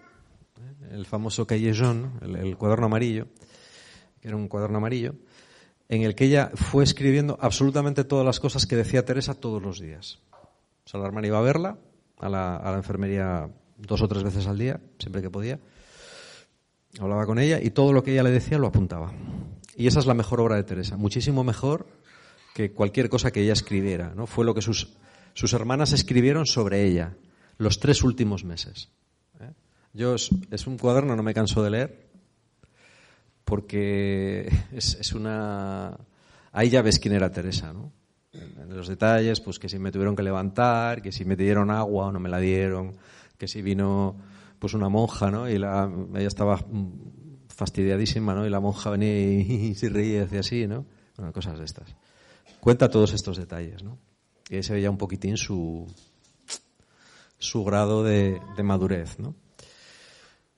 el 0.91 1.05
famoso 1.05 1.47
Callejón 1.47 2.19
el, 2.21 2.35
el 2.35 2.57
cuaderno 2.57 2.85
amarillo 2.85 3.27
que 4.21 4.27
era 4.29 4.37
un 4.37 4.47
cuaderno 4.47 4.77
amarillo 4.77 5.15
en 5.89 6.01
el 6.01 6.15
que 6.15 6.25
ella 6.25 6.51
fue 6.55 6.83
escribiendo 6.83 7.37
absolutamente 7.41 8.03
todas 8.03 8.25
las 8.25 8.39
cosas 8.39 8.65
que 8.65 8.75
decía 8.75 9.05
Teresa 9.05 9.35
todos 9.35 9.61
los 9.61 9.79
días. 9.79 10.19
O 10.85 10.89
sea, 10.89 10.99
la 10.99 11.07
hermana 11.07 11.27
iba 11.27 11.37
a 11.37 11.41
verla 11.41 11.77
a 12.19 12.29
la, 12.29 12.55
a 12.55 12.71
la 12.71 12.77
enfermería 12.77 13.49
dos 13.77 14.01
o 14.01 14.07
tres 14.07 14.23
veces 14.23 14.47
al 14.47 14.57
día, 14.57 14.79
siempre 14.97 15.21
que 15.21 15.29
podía. 15.29 15.59
Hablaba 16.99 17.25
con 17.25 17.39
ella 17.39 17.59
y 17.61 17.71
todo 17.71 17.91
lo 17.91 18.03
que 18.03 18.13
ella 18.13 18.23
le 18.23 18.31
decía 18.31 18.57
lo 18.57 18.67
apuntaba. 18.67 19.13
Y 19.75 19.87
esa 19.87 19.99
es 19.99 20.05
la 20.05 20.13
mejor 20.13 20.39
obra 20.39 20.55
de 20.55 20.63
Teresa, 20.63 20.97
muchísimo 20.97 21.43
mejor 21.43 21.87
que 22.53 22.71
cualquier 22.71 23.09
cosa 23.09 23.31
que 23.31 23.41
ella 23.41 23.53
escribiera. 23.53 24.13
¿no? 24.15 24.27
Fue 24.27 24.45
lo 24.45 24.53
que 24.53 24.61
sus, 24.61 24.93
sus 25.33 25.53
hermanas 25.53 25.91
escribieron 25.93 26.45
sobre 26.45 26.85
ella 26.85 27.17
los 27.57 27.79
tres 27.79 28.03
últimos 28.03 28.43
meses. 28.43 28.89
Yo 29.93 30.15
es, 30.15 30.31
un 30.67 30.77
cuaderno, 30.77 31.15
no 31.15 31.21
me 31.21 31.35
canso 31.35 31.61
de 31.61 31.69
leer, 31.69 32.09
porque 33.45 34.51
es, 34.71 34.95
es 34.95 35.13
una... 35.13 35.97
Ahí 36.51 36.69
ya 36.69 36.81
ves 36.81 36.99
quién 36.99 37.13
era 37.13 37.31
Teresa, 37.31 37.73
¿no? 37.73 37.91
En 38.33 38.75
los 38.75 38.87
detalles, 38.87 39.39
pues 39.41 39.59
que 39.59 39.69
si 39.69 39.77
me 39.77 39.91
tuvieron 39.91 40.15
que 40.15 40.23
levantar, 40.23 41.03
que 41.03 41.11
si 41.11 41.23
me 41.23 41.35
dieron 41.35 41.69
agua 41.69 42.07
o 42.07 42.11
no 42.11 42.19
me 42.19 42.29
la 42.29 42.39
dieron, 42.39 42.97
que 43.37 43.47
si 43.47 43.61
vino 43.61 44.15
pues 44.57 44.73
una 44.73 44.89
monja, 44.89 45.29
¿no? 45.29 45.47
Y 45.47 45.59
la, 45.59 45.91
ella 46.15 46.27
estaba 46.27 46.59
fastidiadísima, 47.49 48.33
¿no? 48.33 48.47
Y 48.47 48.49
la 48.49 48.59
monja 48.59 48.89
venía 48.89 49.41
y, 49.41 49.75
se 49.75 49.89
reía 49.89 50.15
y 50.15 50.19
decía 50.21 50.39
así, 50.39 50.67
¿no? 50.67 50.85
Bueno, 51.17 51.31
cosas 51.31 51.59
de 51.59 51.65
estas. 51.65 51.95
Cuenta 52.59 52.89
todos 52.89 53.13
estos 53.13 53.37
detalles, 53.37 53.83
¿no? 53.83 53.99
Y 54.49 54.55
ahí 54.55 54.63
se 54.63 54.73
veía 54.73 54.89
un 54.89 54.97
poquitín 54.97 55.37
su, 55.37 55.85
su 57.37 57.63
grado 57.63 58.03
de, 58.03 58.41
de 58.57 58.63
madurez, 58.63 59.19
¿no? 59.19 59.35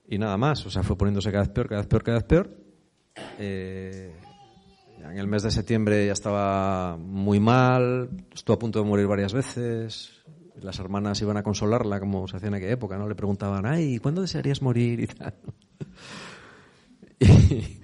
Y 0.08 0.18
nada 0.18 0.38
más, 0.38 0.66
o 0.66 0.70
sea, 0.70 0.84
fue 0.84 0.98
poniéndose 0.98 1.32
cada 1.32 1.44
vez 1.44 1.54
peor, 1.54 1.68
cada 1.68 1.82
vez 1.82 1.88
peor, 1.88 2.04
cada 2.04 2.18
vez 2.18 2.26
peor. 2.26 2.58
Eh, 3.40 4.14
en 5.00 5.18
el 5.18 5.28
mes 5.28 5.44
de 5.44 5.52
septiembre 5.52 6.06
ya 6.06 6.14
estaba 6.14 6.98
muy 6.98 7.40
mal, 7.40 8.10
estuvo 8.34 8.56
a 8.56 8.60
punto 8.60 8.80
de 8.80 8.86
morir 8.86 9.08
varias 9.08 9.34
veces. 9.34 10.24
Las 10.62 10.80
hermanas 10.80 11.22
iban 11.22 11.38
a 11.38 11.44
consolarla, 11.44 12.00
como 12.00 12.28
se 12.28 12.38
hacía 12.38 12.48
en 12.48 12.56
aquella 12.56 12.74
época, 12.74 12.98
¿no? 12.98 13.08
Le 13.08 13.16
preguntaban, 13.16 13.66
ay, 13.66 14.00
¿cuándo 14.00 14.22
desearías 14.22 14.62
morir? 14.62 15.00
Y 15.02 15.08
tal. 15.08 15.34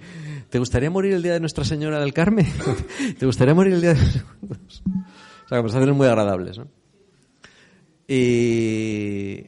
¿Te 0.50 0.58
gustaría 0.58 0.90
morir 0.90 1.14
el 1.14 1.22
día 1.22 1.32
de 1.32 1.40
Nuestra 1.40 1.64
Señora 1.64 2.00
del 2.00 2.12
Carmen? 2.12 2.46
¿Te 3.18 3.26
gustaría 3.26 3.54
morir 3.54 3.74
el 3.74 3.80
día 3.80 3.94
de... 3.94 4.00
o 4.00 5.48
sea, 5.48 5.58
conversaciones 5.58 5.96
muy 5.96 6.06
agradables, 6.06 6.58
¿no? 6.58 6.68
Y 8.06 9.46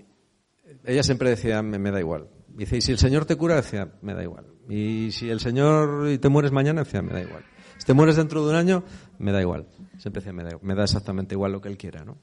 ella 0.85 1.03
siempre 1.03 1.31
decía, 1.31 1.63
me, 1.63 1.79
me 1.79 1.91
da 1.91 2.01
igual. 2.01 2.29
Dice, 2.55 2.77
y 2.77 2.81
si 2.81 2.93
el 2.93 2.99
Señor 2.99 3.25
te 3.25 3.37
cura, 3.37 3.57
decía, 3.57 3.89
me 4.01 4.15
da 4.15 4.23
igual. 4.23 4.47
Y 4.69 5.11
si 5.11 5.29
el 5.29 5.41
Señor 5.41 6.09
y 6.09 6.19
te 6.19 6.29
mueres 6.29 6.53
mañana, 6.53 6.85
decía, 6.85 7.03
me 7.03 7.13
da 7.13 7.21
igual. 7.21 7.45
Si 7.79 7.85
te 7.85 7.95
mueres 7.95 8.17
dentro 8.17 8.45
de 8.45 8.51
un 8.51 8.57
año, 8.57 8.85
me 9.19 9.33
da 9.33 9.41
igual. 9.41 9.67
Siempre 9.99 10.21
decía, 10.21 10.33
me 10.33 10.45
da, 10.45 10.51
me 10.63 10.75
da 10.77 10.85
exactamente 10.85 11.35
igual 11.35 11.51
lo 11.51 11.61
que 11.61 11.69
él 11.69 11.77
quiera, 11.77 12.05
¿no? 12.05 12.17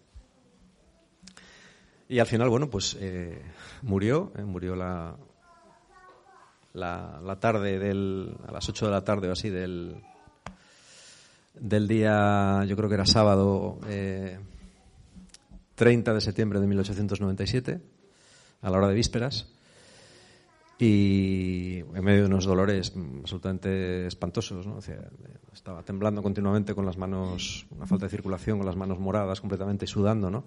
Y 2.08 2.20
al 2.20 2.28
final, 2.28 2.50
bueno, 2.50 2.70
pues 2.70 2.98
eh, 3.00 3.42
murió, 3.82 4.32
eh, 4.38 4.44
murió 4.44 4.76
la, 4.76 5.18
la, 6.74 7.40
tarde 7.40 7.78
del, 7.78 8.36
a 8.48 8.52
las 8.52 8.68
8 8.70 8.86
de 8.86 8.92
la 8.92 9.04
tarde 9.04 9.30
o 9.30 9.34
así 9.34 9.50
del, 9.50 10.02
del 11.56 11.88
día, 11.88 12.64
yo 12.66 12.78
creo 12.78 12.88
que 12.88 12.96
era 12.96 13.06
sábado, 13.06 13.80
eh, 13.88 14.40
30 15.76 16.14
de 16.14 16.22
septiembre 16.22 16.60
de 16.62 16.68
1897, 16.68 17.82
a 18.62 18.70
la 18.70 18.78
hora 18.78 18.88
de 18.88 18.94
vísperas 18.94 19.48
y 20.84 21.78
en 21.94 22.04
medio 22.04 22.22
de 22.22 22.26
unos 22.26 22.46
dolores 22.46 22.92
absolutamente 23.20 24.08
espantosos. 24.08 24.66
¿no? 24.66 24.80
estaba 25.54 25.84
temblando 25.84 26.24
continuamente 26.24 26.74
con 26.74 26.88
las 26.88 26.98
manos, 26.98 27.68
una 27.70 27.86
falta 27.86 28.08
de 28.08 28.10
circulación, 28.10 28.58
con 28.58 28.66
las 28.66 28.76
manos 28.76 28.98
moradas, 28.98 29.40
completamente 29.42 29.86
sudando. 29.86 30.32
¿no? 30.32 30.44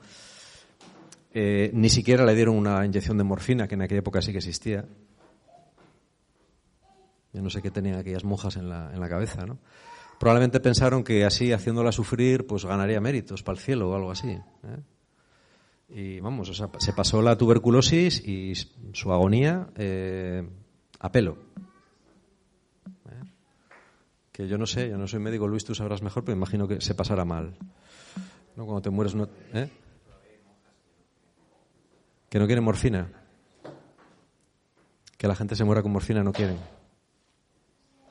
Eh, 1.32 1.70
ni 1.72 1.88
siquiera 1.88 2.24
le 2.24 2.34
dieron 2.34 2.56
una 2.56 2.84
inyección 2.84 3.16
de 3.16 3.22
morfina, 3.22 3.68
que 3.68 3.76
en 3.76 3.82
aquella 3.82 4.00
época 4.00 4.20
sí 4.22 4.32
que 4.32 4.38
existía. 4.38 4.84
Yo 7.32 7.40
no 7.40 7.48
sé 7.48 7.62
qué 7.62 7.70
tenían 7.70 8.00
aquellas 8.00 8.24
monjas 8.24 8.56
en 8.56 8.68
la, 8.68 8.90
en 8.92 8.98
la 8.98 9.08
cabeza. 9.08 9.46
¿no? 9.46 9.58
Probablemente 10.18 10.58
pensaron 10.58 11.04
que 11.04 11.24
así, 11.24 11.52
haciéndola 11.52 11.92
sufrir, 11.92 12.44
pues 12.44 12.64
ganaría 12.64 13.00
méritos 13.00 13.44
para 13.44 13.56
el 13.56 13.62
cielo 13.62 13.90
o 13.90 13.94
algo 13.94 14.10
así. 14.10 14.30
¿eh? 14.30 14.80
Y 15.88 16.20
vamos, 16.20 16.48
o 16.48 16.54
sea, 16.54 16.70
se 16.78 16.92
pasó 16.92 17.22
la 17.22 17.36
tuberculosis 17.36 18.26
y 18.26 18.54
su 18.92 19.12
agonía 19.12 19.68
eh, 19.76 20.48
a 20.98 21.12
pelo. 21.12 21.38
¿Eh? 23.08 23.22
Que 24.32 24.48
yo 24.48 24.58
no 24.58 24.66
sé, 24.66 24.88
yo 24.88 24.96
no 24.96 25.06
soy 25.06 25.20
médico, 25.20 25.46
Luis, 25.46 25.64
tú 25.64 25.74
sabrás 25.74 26.02
mejor, 26.02 26.24
pero 26.24 26.36
imagino 26.36 26.66
que 26.66 26.80
se 26.80 26.94
pasará 26.94 27.24
mal. 27.24 27.56
¿No? 28.56 28.64
Cuando 28.64 28.82
te 28.82 28.90
mueres, 28.90 29.14
no, 29.14 29.28
¿eh? 29.52 29.70
Que 32.28 32.38
no 32.38 32.46
quieren 32.46 32.64
morfina. 32.64 33.12
Que 35.16 35.28
la 35.28 35.36
gente 35.36 35.54
se 35.54 35.64
muera 35.64 35.82
con 35.82 35.92
morfina 35.92 36.22
no 36.24 36.32
quieren. 36.32 36.58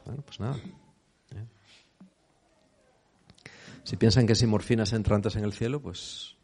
Bueno, 0.06 0.22
pues 0.22 0.40
nada. 0.40 0.56
¿eh? 0.56 1.46
Si 3.84 3.98
piensan 3.98 4.28
que 4.28 4.36
si 4.36 4.48
morfina 4.48 4.86
se 4.86 4.96
entra 4.96 5.16
antes 5.16 5.36
en 5.36 5.44
el 5.44 5.54
cielo, 5.54 5.82
pues 5.82 6.38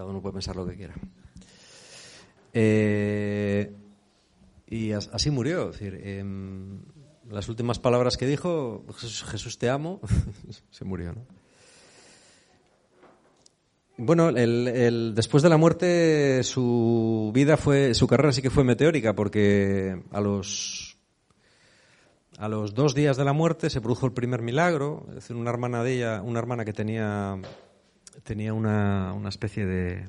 Cada 0.00 0.08
uno 0.08 0.22
puede 0.22 0.32
pensar 0.32 0.56
lo 0.56 0.66
que 0.66 0.76
quiera. 0.76 0.94
Eh, 2.54 3.70
y 4.66 4.92
así 4.92 5.30
murió. 5.30 5.72
Decir, 5.72 6.00
em, 6.02 6.80
las 7.28 7.50
últimas 7.50 7.78
palabras 7.78 8.16
que 8.16 8.26
dijo, 8.26 8.86
Jesús, 8.96 9.58
te 9.58 9.68
amo, 9.68 10.00
se 10.70 10.86
murió. 10.86 11.12
¿no? 11.12 11.26
Bueno, 13.98 14.30
el, 14.30 15.12
después 15.14 15.42
de 15.42 15.50
la 15.50 15.58
muerte 15.58 16.42
su 16.44 17.30
vida 17.34 17.58
fue, 17.58 17.92
su 17.92 18.06
carrera 18.06 18.32
sí 18.32 18.40
que 18.40 18.48
fue 18.48 18.64
meteórica 18.64 19.14
porque 19.14 20.02
a 20.12 20.20
los 20.22 20.96
a 22.38 22.48
los 22.48 22.72
dos 22.72 22.94
días 22.94 23.18
de 23.18 23.24
la 23.26 23.34
muerte 23.34 23.68
se 23.68 23.82
produjo 23.82 24.06
el 24.06 24.12
primer 24.12 24.40
milagro, 24.40 25.04
es 25.10 25.16
decir, 25.16 25.36
una 25.36 25.50
hermana 25.50 25.84
de 25.84 25.96
ella, 25.96 26.22
una 26.22 26.38
hermana 26.38 26.64
que 26.64 26.72
tenía 26.72 27.38
tenía 28.22 28.52
una, 28.52 29.12
una 29.12 29.28
especie 29.28 29.66
de, 29.66 30.08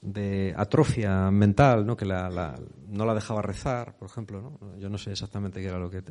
de 0.00 0.52
atrofia 0.56 1.30
mental, 1.30 1.86
¿no? 1.86 1.96
que 1.96 2.04
la, 2.04 2.58
no 2.88 3.04
la 3.04 3.14
dejaba 3.14 3.42
rezar, 3.42 3.96
por 3.96 4.08
ejemplo. 4.08 4.40
¿no? 4.42 4.78
Yo 4.78 4.88
no 4.88 4.98
sé 4.98 5.12
exactamente 5.12 5.60
qué 5.60 5.68
era 5.68 5.78
lo 5.78 5.90
que... 5.90 6.02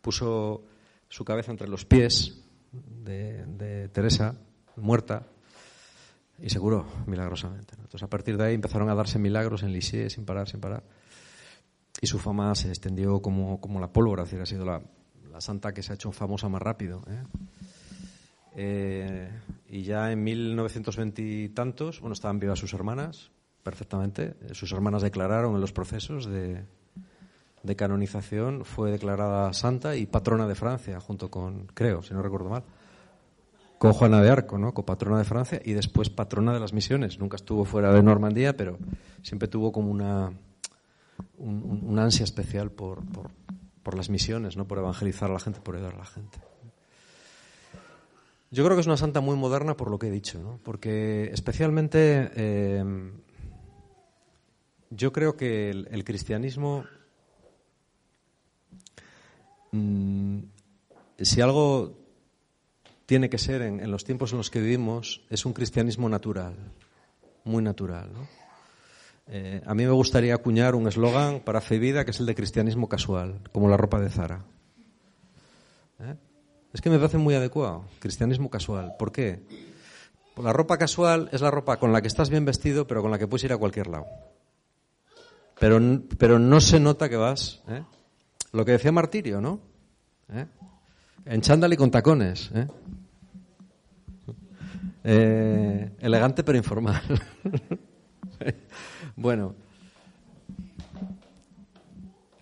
Puso 0.00 0.64
su 1.08 1.24
cabeza 1.24 1.52
entre 1.52 1.68
los 1.68 1.84
pies 1.84 2.42
de, 2.72 3.46
de 3.46 3.88
Teresa, 3.88 4.34
muerta, 4.76 5.26
Y 6.42 6.50
se 6.50 6.58
curó 6.58 6.86
milagrosamente. 7.06 7.74
Entonces, 7.76 8.02
a 8.02 8.08
partir 8.08 8.36
de 8.36 8.44
ahí 8.44 8.54
empezaron 8.54 8.90
a 8.90 8.94
darse 8.94 9.18
milagros 9.18 9.62
en 9.62 9.72
Lisieux 9.72 10.12
sin 10.12 10.24
parar, 10.24 10.48
sin 10.48 10.60
parar. 10.60 10.82
Y 12.00 12.06
su 12.08 12.18
fama 12.18 12.54
se 12.54 12.68
extendió 12.68 13.22
como, 13.22 13.60
como 13.60 13.80
la 13.80 13.92
pólvora, 13.92 14.24
es 14.24 14.30
decir, 14.30 14.42
ha 14.42 14.46
sido 14.46 14.64
la, 14.66 14.82
la 15.30 15.40
santa 15.40 15.72
que 15.72 15.82
se 15.82 15.92
ha 15.92 15.94
hecho 15.94 16.12
famosa 16.12 16.48
más 16.48 16.60
rápido. 16.60 17.02
¿eh? 17.08 17.22
Eh, 18.58 19.30
y 19.68 19.82
ya 19.82 20.10
en 20.10 20.24
1920 20.24 21.22
y 21.22 21.48
tantos, 21.50 22.00
bueno, 22.00 22.14
estaban 22.14 22.40
vivas 22.40 22.58
sus 22.58 22.72
hermanas, 22.72 23.30
perfectamente. 23.62 24.34
Sus 24.52 24.72
hermanas 24.72 25.02
declararon 25.02 25.54
en 25.54 25.60
los 25.60 25.72
procesos 25.72 26.26
de, 26.26 26.64
de 27.62 27.76
canonización, 27.76 28.64
fue 28.64 28.90
declarada 28.90 29.52
santa 29.52 29.94
y 29.96 30.06
patrona 30.06 30.48
de 30.48 30.54
Francia, 30.54 31.00
junto 31.00 31.30
con, 31.30 31.66
creo, 31.74 32.02
si 32.02 32.14
no 32.14 32.22
recuerdo 32.22 32.48
mal, 32.48 32.64
con 33.78 33.92
Juana 33.92 34.22
de 34.22 34.30
Arco, 34.30 34.56
¿no? 34.56 34.72
Copatrona 34.72 35.18
de 35.18 35.24
Francia 35.24 35.60
y 35.62 35.72
después 35.72 36.08
patrona 36.08 36.54
de 36.54 36.60
las 36.60 36.72
misiones. 36.72 37.18
Nunca 37.18 37.36
estuvo 37.36 37.64
fuera 37.64 37.92
de 37.92 38.02
Normandía, 38.02 38.56
pero 38.56 38.78
siempre 39.22 39.48
tuvo 39.48 39.70
como 39.70 39.90
una, 39.90 40.32
un, 41.36 41.98
ansia 41.98 42.24
especial 42.24 42.70
por, 42.70 43.02
por, 43.82 43.94
las 43.94 44.08
misiones, 44.08 44.56
¿no? 44.56 44.66
Por 44.66 44.78
evangelizar 44.78 45.30
a 45.30 45.34
la 45.34 45.40
gente, 45.40 45.60
por 45.60 45.76
ayudar 45.76 45.94
a 45.94 45.98
la 45.98 46.06
gente. 46.06 46.38
Yo 48.50 48.64
creo 48.64 48.76
que 48.76 48.80
es 48.80 48.86
una 48.86 48.96
santa 48.96 49.20
muy 49.20 49.36
moderna 49.36 49.76
por 49.76 49.90
lo 49.90 49.98
que 49.98 50.06
he 50.06 50.10
dicho, 50.10 50.38
¿no? 50.38 50.60
Porque 50.62 51.30
especialmente 51.32 52.30
eh, 52.36 52.84
yo 54.90 55.12
creo 55.12 55.36
que 55.36 55.70
el, 55.70 56.04
cristianismo, 56.04 56.84
mm, 59.72 60.38
si 61.18 61.40
algo 61.40 61.98
tiene 63.04 63.28
que 63.28 63.38
ser 63.38 63.62
en, 63.62 63.90
los 63.90 64.04
tiempos 64.04 64.32
en 64.32 64.38
los 64.38 64.50
que 64.50 64.60
vivimos 64.60 65.24
es 65.30 65.44
un 65.44 65.52
cristianismo 65.52 66.08
natural, 66.08 66.54
muy 67.44 67.62
natural. 67.62 68.10
Eh, 69.28 69.60
a 69.66 69.74
mí 69.74 69.84
me 69.84 69.90
gustaría 69.90 70.34
acuñar 70.34 70.76
un 70.76 70.86
eslogan 70.86 71.40
para 71.40 71.60
Fe 71.60 71.78
Vida 71.78 72.04
que 72.04 72.12
es 72.12 72.20
el 72.20 72.26
de 72.26 72.34
cristianismo 72.36 72.88
casual, 72.88 73.40
como 73.52 73.68
la 73.68 73.76
ropa 73.76 74.00
de 74.00 74.08
Zara. 74.08 74.44
¿Eh? 75.98 76.14
Es 76.76 76.82
que 76.82 76.90
me 76.90 76.98
parece 76.98 77.16
muy 77.16 77.34
adecuado, 77.34 77.86
cristianismo 78.00 78.50
casual. 78.50 78.96
¿Por 78.98 79.10
qué? 79.10 79.40
La 80.36 80.52
ropa 80.52 80.76
casual 80.76 81.30
es 81.32 81.40
la 81.40 81.50
ropa 81.50 81.78
con 81.78 81.90
la 81.90 82.02
que 82.02 82.06
estás 82.06 82.28
bien 82.28 82.44
vestido, 82.44 82.86
pero 82.86 83.00
con 83.00 83.10
la 83.10 83.18
que 83.18 83.26
puedes 83.26 83.44
ir 83.44 83.52
a 83.54 83.56
cualquier 83.56 83.86
lado. 83.86 84.04
Pero, 85.58 85.80
pero 86.18 86.38
no 86.38 86.60
se 86.60 86.78
nota 86.78 87.08
que 87.08 87.16
vas. 87.16 87.62
¿eh? 87.68 87.82
Lo 88.52 88.66
que 88.66 88.72
decía 88.72 88.92
Martirio, 88.92 89.40
¿no? 89.40 89.58
En 91.24 91.40
chándal 91.40 91.72
y 91.72 91.78
con 91.78 91.90
tacones. 91.90 92.50
¿eh? 92.54 92.66
Eh, 95.02 95.92
elegante 96.00 96.44
pero 96.44 96.58
informal. 96.58 97.00
bueno, 99.16 99.54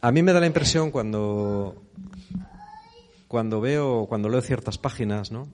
a 0.01 0.11
mí 0.11 0.25
me 0.25 0.33
da 0.33 0.41
la 0.41 0.47
impresión 0.47 0.91
cuando 0.91 1.84
cuando 3.35 3.61
veo 3.61 4.07
cuando 4.07 4.29
leo 4.29 4.41
ciertas 4.43 4.79
páginas, 4.79 5.33
¿no? 5.33 5.49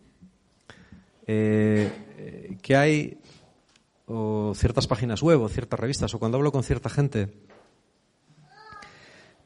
Eh, 1.26 2.58
que 2.60 2.76
hay 2.76 3.18
o 4.04 4.52
ciertas 4.54 4.86
páginas 4.86 5.22
web 5.22 5.40
o 5.40 5.48
ciertas 5.48 5.80
revistas 5.80 6.12
o 6.12 6.18
cuando 6.18 6.36
hablo 6.36 6.52
con 6.52 6.62
cierta 6.62 6.90
gente 6.90 7.32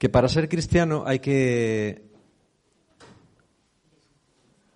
que 0.00 0.08
para 0.08 0.26
ser 0.26 0.48
cristiano 0.48 1.04
hay 1.06 1.20
que 1.20 2.10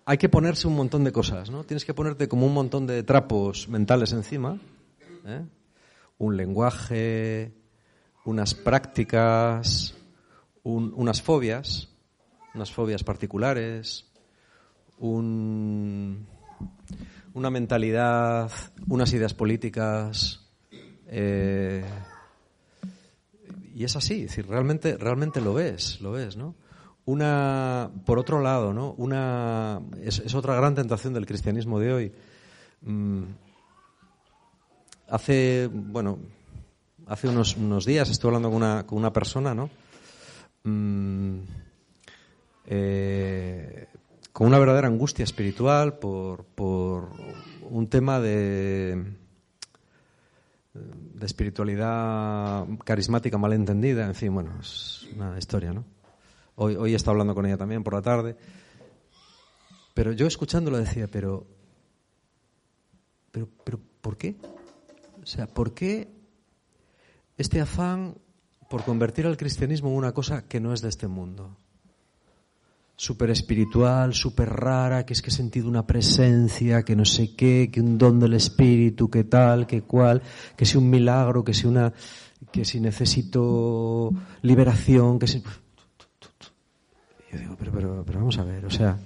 hay 0.05 0.17
que 0.17 0.29
ponerse 0.29 0.65
un 0.65 0.77
montón 0.77 1.03
de 1.03 1.11
cosas, 1.11 1.49
¿no? 1.49 1.65
Tienes 1.65 1.83
que 1.83 1.93
ponerte 1.93 2.29
como 2.29 2.45
un 2.45 2.53
montón 2.53 2.87
de 2.87 3.03
trapos 3.03 3.67
mentales 3.67 4.13
encima, 4.13 4.57
¿eh? 5.25 5.43
un 6.17 6.37
lenguaje, 6.37 7.51
unas 8.23 8.53
prácticas, 8.55 9.95
unas 10.63 11.21
fobias, 11.21 11.88
unas 12.59 12.73
fobias 12.73 13.05
particulares, 13.05 14.05
una 14.99 16.17
mentalidad, 17.33 18.51
unas 18.89 19.13
ideas 19.13 19.33
políticas. 19.33 20.45
Eh, 21.07 21.85
y 23.73 23.85
es 23.85 23.95
así, 23.95 24.23
decir, 24.23 24.45
realmente, 24.45 24.97
realmente 24.97 25.39
lo 25.39 25.53
ves, 25.53 26.01
lo 26.01 26.11
ves, 26.11 26.35
¿no? 26.35 26.55
Una, 27.05 27.89
por 28.05 28.19
otro 28.19 28.41
lado, 28.41 28.73
¿no? 28.73 28.91
Una, 28.97 29.79
es, 30.03 30.35
otra 30.35 30.53
gran 30.55 30.75
tentación 30.75 31.13
del 31.13 31.25
cristianismo 31.25 31.79
de 31.79 31.93
hoy. 31.93 32.11
Mm, 32.81 33.23
hace, 35.07 35.69
bueno, 35.71 36.19
hace 37.07 37.29
unos, 37.29 37.55
unos, 37.55 37.85
días 37.85 38.09
estuve 38.09 38.31
hablando 38.31 38.49
con 38.49 38.57
una, 38.57 38.85
con 38.85 38.97
una 38.97 39.13
persona, 39.13 39.55
¿no? 39.55 39.69
Mm, 40.65 41.39
eh, 42.71 43.87
con 44.31 44.45
una 44.45 44.59
verdadera 44.59 44.87
angustia 44.87 45.23
espiritual 45.23 45.97
por, 45.97 46.45
por 46.45 47.09
un 47.63 47.87
tema 47.89 48.19
de, 48.19 49.15
de 50.73 51.25
espiritualidad 51.25 52.67
carismática 52.85 53.39
malentendida, 53.39 54.05
en 54.05 54.13
fin, 54.13 54.33
bueno, 54.33 54.51
es 54.61 55.07
una 55.15 55.35
historia, 55.39 55.73
¿no? 55.73 55.83
Hoy, 56.55 56.75
hoy 56.75 56.93
he 56.93 56.95
estado 56.95 57.13
hablando 57.13 57.33
con 57.33 57.47
ella 57.47 57.57
también 57.57 57.83
por 57.83 57.95
la 57.95 58.03
tarde. 58.03 58.35
Pero 59.95 60.11
yo 60.11 60.27
escuchándolo 60.27 60.77
decía, 60.77 61.07
pero, 61.07 61.47
pero, 63.31 63.49
pero, 63.63 63.79
¿por 64.01 64.15
qué? 64.15 64.35
O 65.23 65.25
sea, 65.25 65.47
¿por 65.47 65.73
qué 65.73 66.07
este 67.35 67.61
afán 67.61 68.15
por 68.69 68.83
convertir 68.83 69.25
al 69.25 69.37
cristianismo 69.37 69.89
en 69.89 69.95
una 69.95 70.11
cosa 70.13 70.47
que 70.47 70.59
no 70.59 70.71
es 70.71 70.81
de 70.81 70.89
este 70.89 71.07
mundo? 71.07 71.57
Súper 72.99 73.29
espiritual, 73.29 74.13
súper 74.13 74.49
rara, 74.49 75.05
que 75.05 75.13
es 75.13 75.21
que 75.21 75.29
he 75.29 75.31
sentido 75.31 75.69
una 75.69 75.87
presencia, 75.87 76.83
que 76.83 76.97
no 76.97 77.05
sé 77.05 77.33
qué, 77.33 77.69
que 77.71 77.79
un 77.79 77.97
don 77.97 78.19
del 78.19 78.33
espíritu, 78.33 79.09
que 79.09 79.23
tal, 79.23 79.65
que 79.65 79.83
cual, 79.83 80.21
que 80.57 80.65
si 80.65 80.77
un 80.77 80.89
milagro, 80.89 81.45
que 81.45 81.53
si 81.53 81.65
una, 81.65 81.93
que 82.51 82.65
si 82.65 82.81
necesito 82.81 84.11
liberación, 84.41 85.17
que 85.17 85.27
si 85.27 85.41
yo 87.31 87.39
digo, 87.39 87.55
pero, 87.57 87.71
pero, 87.71 88.03
pero 88.05 88.19
vamos 88.19 88.37
a 88.37 88.43
ver, 88.43 88.65
o 88.65 88.69
sea, 88.69 88.97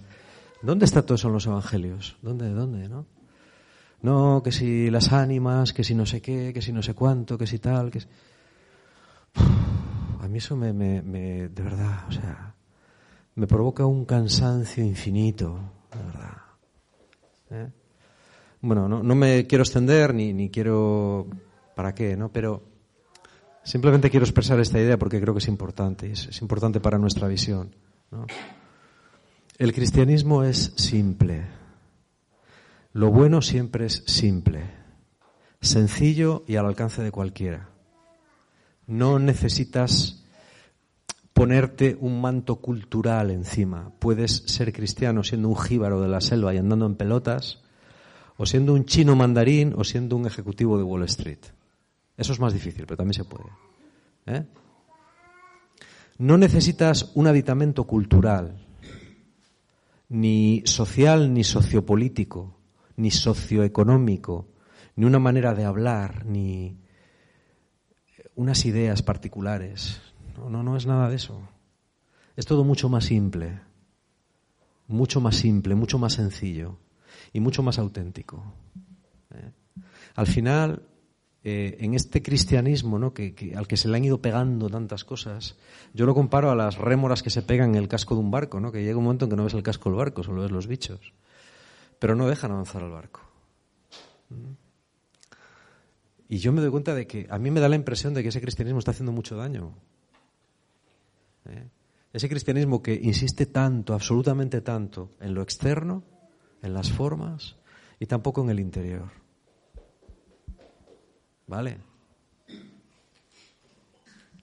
¿dónde 0.63 0.85
está 0.85 1.03
todo 1.03 1.13
eso 1.13 1.29
los 1.29 1.45
evangelios? 1.45 2.17
¿Dónde, 2.23 2.49
dónde, 2.49 2.89
no? 2.89 3.05
No, 4.01 4.41
que 4.43 4.51
si 4.51 4.89
las 4.89 5.13
ánimas, 5.13 5.71
que 5.71 5.83
si 5.83 5.93
no 5.93 6.07
sé 6.07 6.19
qué, 6.19 6.51
que 6.51 6.63
si 6.63 6.73
no 6.73 6.81
sé 6.81 6.95
cuánto, 6.95 7.37
que 7.37 7.45
si 7.45 7.59
tal, 7.59 7.91
que 7.91 7.99
si... 7.99 8.07
a 10.19 10.27
mí 10.27 10.39
eso 10.39 10.55
me, 10.55 10.73
me, 10.73 11.03
me, 11.03 11.49
de 11.49 11.61
verdad, 11.61 12.05
o 12.07 12.11
sea, 12.11 12.52
me 13.35 13.47
provoca 13.47 13.85
un 13.85 14.05
cansancio 14.05 14.83
infinito, 14.83 15.59
de 15.91 16.03
verdad. 16.03 16.37
¿Eh? 17.51 17.71
Bueno, 18.61 18.87
no, 18.87 19.03
no, 19.03 19.15
me 19.15 19.45
quiero 19.47 19.63
extender 19.63 20.13
ni, 20.13 20.33
ni 20.33 20.49
quiero, 20.49 21.27
¿para 21.75 21.93
qué, 21.93 22.15
no? 22.15 22.31
Pero 22.31 22.63
simplemente 23.63 24.09
quiero 24.09 24.25
expresar 24.25 24.59
esta 24.59 24.79
idea 24.79 24.97
porque 24.97 25.19
creo 25.19 25.33
que 25.33 25.39
es 25.39 25.47
importante, 25.47 26.11
es, 26.11 26.27
es 26.27 26.41
importante 26.41 26.79
para 26.79 26.97
nuestra 26.97 27.27
visión. 27.27 27.75
El 29.57 29.73
cristianismo 29.73 30.43
es 30.43 30.73
simple. 30.77 31.45
Lo 32.93 33.09
bueno 33.11 33.41
siempre 33.41 33.87
es 33.87 34.03
simple, 34.05 34.69
sencillo 35.59 36.43
y 36.47 36.55
al 36.57 36.67
alcance 36.67 37.01
de 37.01 37.11
cualquiera. 37.11 37.69
No 38.85 39.17
necesitas 39.17 40.22
ponerte 41.33 41.97
un 41.99 42.21
manto 42.21 42.57
cultural 42.57 43.31
encima. 43.31 43.91
Puedes 43.99 44.43
ser 44.45 44.71
cristiano 44.71 45.23
siendo 45.23 45.49
un 45.49 45.57
jíbaro 45.57 46.01
de 46.01 46.07
la 46.07 46.21
selva 46.21 46.53
y 46.53 46.57
andando 46.57 46.85
en 46.85 46.95
pelotas, 46.95 47.63
o 48.37 48.45
siendo 48.45 48.73
un 48.73 48.85
chino 48.85 49.15
mandarín, 49.15 49.73
o 49.75 49.83
siendo 49.83 50.15
un 50.15 50.25
ejecutivo 50.25 50.77
de 50.77 50.83
Wall 50.83 51.03
Street. 51.03 51.39
Eso 52.17 52.33
es 52.33 52.39
más 52.39 52.53
difícil, 52.53 52.85
pero 52.85 52.97
también 52.97 53.15
se 53.15 53.25
puede. 53.25 53.49
¿eh? 54.27 54.45
No 56.19 56.37
necesitas 56.37 57.11
un 57.15 57.27
aditamento 57.27 57.85
cultural, 57.85 58.63
ni 60.09 60.61
social, 60.65 61.33
ni 61.33 61.43
sociopolítico, 61.43 62.59
ni 62.97 63.09
socioeconómico, 63.09 64.49
ni 64.95 65.05
una 65.05 65.19
manera 65.19 65.55
de 65.55 65.65
hablar, 65.65 66.25
ni 66.25 66.77
unas 68.35 68.65
ideas 68.65 69.01
particulares. 69.01 70.01
No, 70.37 70.49
no, 70.49 70.63
no 70.63 70.75
es 70.75 70.85
nada 70.85 71.09
de 71.09 71.15
eso. 71.15 71.41
Es 72.35 72.45
todo 72.45 72.63
mucho 72.63 72.89
más 72.89 73.05
simple, 73.05 73.59
mucho 74.87 75.21
más 75.21 75.35
simple, 75.35 75.75
mucho 75.75 75.99
más 75.99 76.13
sencillo 76.13 76.77
y 77.31 77.39
mucho 77.39 77.61
más 77.61 77.77
auténtico. 77.77 78.43
¿eh? 79.35 79.51
Al 80.15 80.27
final, 80.27 80.83
eh, 81.43 81.77
en 81.79 81.93
este 81.93 82.21
cristianismo 82.21 82.97
¿no? 82.97 83.13
Que, 83.13 83.53
al 83.55 83.67
que 83.67 83.77
se 83.77 83.87
le 83.87 83.97
han 83.97 84.05
ido 84.05 84.21
pegando 84.21 84.69
tantas 84.69 85.03
cosas, 85.03 85.57
yo 85.93 86.05
lo 86.05 86.15
comparo 86.15 86.49
a 86.49 86.55
las 86.55 86.77
rémoras 86.77 87.21
que 87.21 87.29
se 87.29 87.41
pegan 87.41 87.71
en 87.71 87.75
el 87.75 87.87
casco 87.87 88.15
de 88.15 88.21
un 88.21 88.31
barco, 88.31 88.59
¿no? 88.59 88.71
que 88.71 88.83
llega 88.83 88.97
un 88.97 89.03
momento 89.03 89.25
en 89.25 89.31
que 89.31 89.37
no 89.37 89.43
ves 89.43 89.53
el 89.53 89.63
casco 89.63 89.89
del 89.89 89.97
barco, 89.97 90.23
solo 90.23 90.41
ves 90.41 90.51
los 90.51 90.67
bichos, 90.67 91.13
pero 91.99 92.15
no 92.15 92.27
dejan 92.27 92.51
avanzar 92.51 92.83
al 92.83 92.91
barco. 92.91 93.21
¿Mm? 94.29 94.53
Y 96.29 96.37
yo 96.37 96.51
me 96.51 96.61
doy 96.61 96.71
cuenta 96.71 96.95
de 96.95 97.05
que 97.05 97.27
a 97.29 97.37
mí 97.37 97.51
me 97.51 97.59
da 97.59 97.69
la 97.69 97.75
impresión 97.75 98.13
de 98.13 98.23
que 98.23 98.29
ese 98.29 98.41
cristianismo 98.41 98.79
está 98.79 98.91
haciendo 98.91 99.11
mucho 99.11 99.35
daño. 99.35 99.75
¿Eh? 101.45 101.67
Ese 102.11 102.29
cristianismo 102.29 102.81
que 102.81 102.93
insiste 102.93 103.47
tanto, 103.47 103.93
absolutamente 103.93 104.61
tanto, 104.61 105.11
en 105.19 105.33
lo 105.33 105.41
externo, 105.41 106.03
en 106.61 106.73
las 106.73 106.91
formas 106.91 107.55
y 107.99 108.05
tampoco 108.05 108.43
en 108.43 108.51
el 108.51 108.59
interior. 108.59 109.09
¿Vale? 111.47 111.77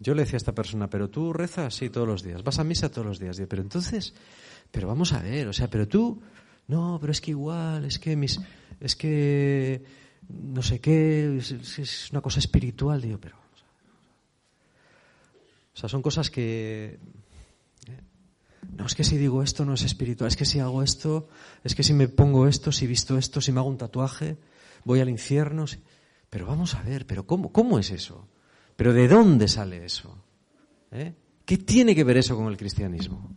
Yo 0.01 0.15
le 0.15 0.23
decía 0.23 0.37
a 0.37 0.39
esta 0.39 0.55
persona, 0.55 0.89
pero 0.89 1.11
tú 1.11 1.33
rezas, 1.33 1.75
sí, 1.75 1.91
todos 1.91 2.09
los 2.09 2.23
días, 2.23 2.43
vas 2.43 2.59
a 2.59 2.65
misa 2.65 2.91
todos 2.91 3.07
los 3.07 3.19
días. 3.19 3.37
Digo, 3.37 3.49
pero 3.49 3.63
entonces, 3.63 4.15
pero 4.71 4.89
vamos 4.89 5.13
a 5.13 5.21
ver, 5.21 5.47
o 5.47 5.53
sea, 5.53 5.69
pero 5.69 5.87
tú, 5.87 6.21
no, 6.69 6.99
pero 7.01 7.13
es 7.13 7.21
que 7.21 7.33
igual, 7.33 7.85
es 7.85 7.99
que 7.99 8.17
mis, 8.17 8.41
es 8.81 8.97
que, 8.97 9.85
no 10.29 10.63
sé 10.63 10.81
qué, 10.81 11.37
es, 11.37 12.09
una 12.13 12.23
cosa 12.23 12.39
espiritual. 12.39 13.03
Digo, 13.03 13.19
pero, 13.21 13.37
o 15.75 15.79
sea, 15.79 15.89
son 15.89 16.03
cosas 16.03 16.31
que, 16.31 16.99
¿eh? 17.87 18.01
no, 18.77 18.87
es 18.87 18.95
que 18.95 19.05
si 19.05 19.17
digo 19.17 19.43
esto 19.43 19.65
no 19.65 19.75
es 19.75 19.83
espiritual, 19.83 20.29
es 20.29 20.37
que 20.37 20.45
si 20.45 20.61
hago 20.61 20.83
esto, 20.83 21.29
es 21.65 21.75
que 21.75 21.83
si 21.83 21.93
me 21.93 22.09
pongo 22.09 22.47
esto, 22.47 22.73
si 22.73 22.87
visto 22.87 23.17
esto, 23.17 23.41
si 23.41 23.53
me 23.53 23.61
hago 23.61 23.69
un 23.69 23.79
tatuaje, 23.79 24.37
voy 24.85 25.01
al 25.01 25.09
infierno. 25.09 25.65
Pero 26.29 26.47
vamos 26.47 26.75
a 26.75 26.83
ver, 26.83 27.07
pero 27.07 27.27
¿cómo, 27.27 27.53
cómo 27.53 27.79
es 27.79 27.91
eso? 27.91 28.29
Pero 28.77 28.93
¿de 28.93 29.09
dónde 29.09 29.49
sale 29.49 29.85
eso? 29.85 30.17
¿Eh? 30.93 31.15
¿Qué 31.45 31.59
tiene 31.59 31.95
que 31.95 32.05
ver 32.05 32.17
eso 32.17 32.37
con 32.37 32.47
el 32.47 32.57
cristianismo? 32.57 33.37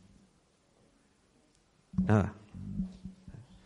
Nada. 2.06 2.36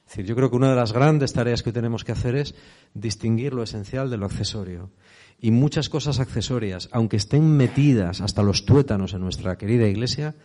Es 0.06 0.12
decir, 0.12 0.26
yo 0.26 0.36
creo 0.36 0.50
que 0.50 0.56
una 0.56 0.70
de 0.70 0.76
las 0.76 0.94
grandes 0.94 1.34
tareas 1.34 1.64
que 1.64 1.74
tenemos 1.74 2.06
que 2.06 2.14
hacer 2.14 2.36
es 2.36 2.56
distinguir 2.94 3.54
lo 3.54 3.64
esencial 3.64 4.10
de 4.10 4.18
lo 4.18 4.26
accesorio. 4.26 4.90
Y 5.40 5.52
muchas 5.52 5.90
cosas 5.90 6.20
accesorias, 6.20 6.90
aunque 6.92 7.18
estén 7.18 7.58
metidas 7.58 8.22
hasta 8.22 8.42
los 8.42 8.66
tuétanos 8.66 9.14
en 9.14 9.22
nuestra 9.22 9.58
querida 9.58 9.88
iglesia, 9.88 10.36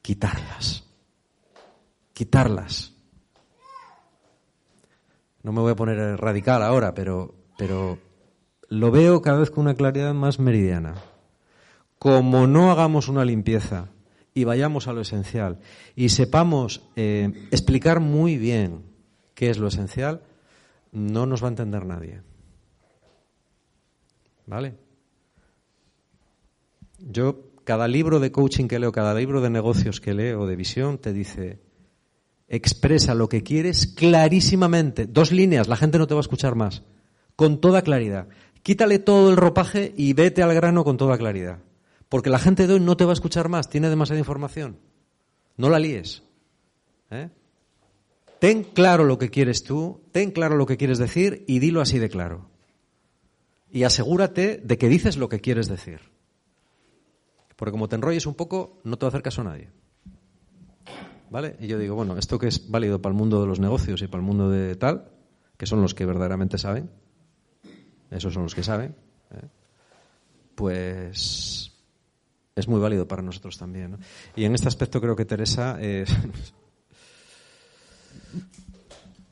quitarlas. 0.00 0.84
Quitarlas. 2.14 2.94
No 5.42 5.52
me 5.52 5.60
voy 5.60 5.72
a 5.72 5.76
poner 5.76 6.18
radical 6.18 6.62
ahora, 6.62 6.94
pero, 6.94 7.34
pero 7.58 7.98
lo 8.68 8.90
veo 8.90 9.20
cada 9.20 9.40
vez 9.40 9.50
con 9.50 9.62
una 9.62 9.74
claridad 9.74 10.14
más 10.14 10.38
meridiana. 10.38 10.94
Como 11.98 12.46
no 12.46 12.70
hagamos 12.70 13.08
una 13.08 13.24
limpieza 13.24 13.88
y 14.34 14.44
vayamos 14.44 14.88
a 14.88 14.92
lo 14.92 15.02
esencial 15.02 15.58
y 15.94 16.08
sepamos 16.08 16.88
eh, 16.96 17.48
explicar 17.50 18.00
muy 18.00 18.38
bien 18.38 18.82
qué 19.34 19.50
es 19.50 19.58
lo 19.58 19.68
esencial, 19.68 20.22
no 20.90 21.26
nos 21.26 21.42
va 21.42 21.48
a 21.48 21.50
entender 21.50 21.84
nadie. 21.84 22.22
¿Vale? 24.46 24.74
Yo, 26.98 27.50
cada 27.64 27.88
libro 27.88 28.20
de 28.20 28.32
coaching 28.32 28.68
que 28.68 28.78
leo, 28.78 28.92
cada 28.92 29.14
libro 29.14 29.40
de 29.40 29.50
negocios 29.50 30.00
que 30.00 30.14
leo, 30.14 30.46
de 30.46 30.56
visión, 30.56 30.98
te 30.98 31.12
dice, 31.12 31.60
expresa 32.48 33.14
lo 33.14 33.28
que 33.28 33.42
quieres 33.42 33.86
clarísimamente. 33.86 35.06
Dos 35.06 35.32
líneas, 35.32 35.68
la 35.68 35.76
gente 35.76 35.98
no 35.98 36.06
te 36.06 36.14
va 36.14 36.20
a 36.20 36.22
escuchar 36.22 36.54
más. 36.54 36.82
Con 37.34 37.60
toda 37.60 37.82
claridad. 37.82 38.28
Quítale 38.62 38.98
todo 38.98 39.30
el 39.30 39.36
ropaje 39.36 39.92
y 39.96 40.12
vete 40.12 40.42
al 40.42 40.54
grano 40.54 40.84
con 40.84 40.96
toda 40.96 41.18
claridad. 41.18 41.58
Porque 42.08 42.30
la 42.30 42.38
gente 42.38 42.66
de 42.66 42.74
hoy 42.74 42.80
no 42.80 42.96
te 42.96 43.04
va 43.04 43.12
a 43.12 43.14
escuchar 43.14 43.48
más, 43.48 43.68
tiene 43.68 43.88
demasiada 43.88 44.18
información. 44.18 44.78
No 45.56 45.70
la 45.70 45.78
líes. 45.78 46.22
¿eh? 47.10 47.30
Ten 48.38 48.64
claro 48.64 49.04
lo 49.04 49.18
que 49.18 49.30
quieres 49.30 49.64
tú, 49.64 50.02
ten 50.12 50.30
claro 50.30 50.56
lo 50.56 50.66
que 50.66 50.76
quieres 50.76 50.98
decir 50.98 51.44
y 51.48 51.58
dilo 51.58 51.80
así 51.80 51.98
de 51.98 52.10
claro. 52.10 52.51
Y 53.72 53.84
asegúrate 53.84 54.58
de 54.58 54.76
que 54.76 54.88
dices 54.88 55.16
lo 55.16 55.30
que 55.30 55.40
quieres 55.40 55.66
decir. 55.66 56.00
Porque 57.56 57.72
como 57.72 57.88
te 57.88 57.96
enrolles 57.96 58.26
un 58.26 58.34
poco, 58.34 58.82
no 58.84 58.98
te 58.98 59.06
va 59.06 59.12
a 59.12 59.42
nadie. 59.42 59.70
¿Vale? 61.30 61.56
Y 61.58 61.66
yo 61.68 61.78
digo, 61.78 61.94
bueno, 61.94 62.18
esto 62.18 62.38
que 62.38 62.48
es 62.48 62.70
válido 62.70 63.00
para 63.00 63.14
el 63.14 63.18
mundo 63.18 63.40
de 63.40 63.46
los 63.46 63.58
negocios 63.58 64.02
y 64.02 64.06
para 64.08 64.20
el 64.20 64.26
mundo 64.26 64.50
de 64.50 64.76
tal, 64.76 65.10
que 65.56 65.64
son 65.64 65.80
los 65.80 65.94
que 65.94 66.04
verdaderamente 66.04 66.58
saben, 66.58 66.90
esos 68.10 68.34
son 68.34 68.42
los 68.42 68.54
que 68.54 68.62
saben, 68.62 68.94
¿eh? 69.30 69.48
pues 70.54 71.72
es 72.54 72.68
muy 72.68 72.78
válido 72.78 73.08
para 73.08 73.22
nosotros 73.22 73.56
también. 73.56 73.96
Y 74.36 74.44
en 74.44 74.54
este 74.54 74.68
aspecto 74.68 75.00
creo 75.00 75.16
que 75.16 75.24
Teresa 75.24 75.78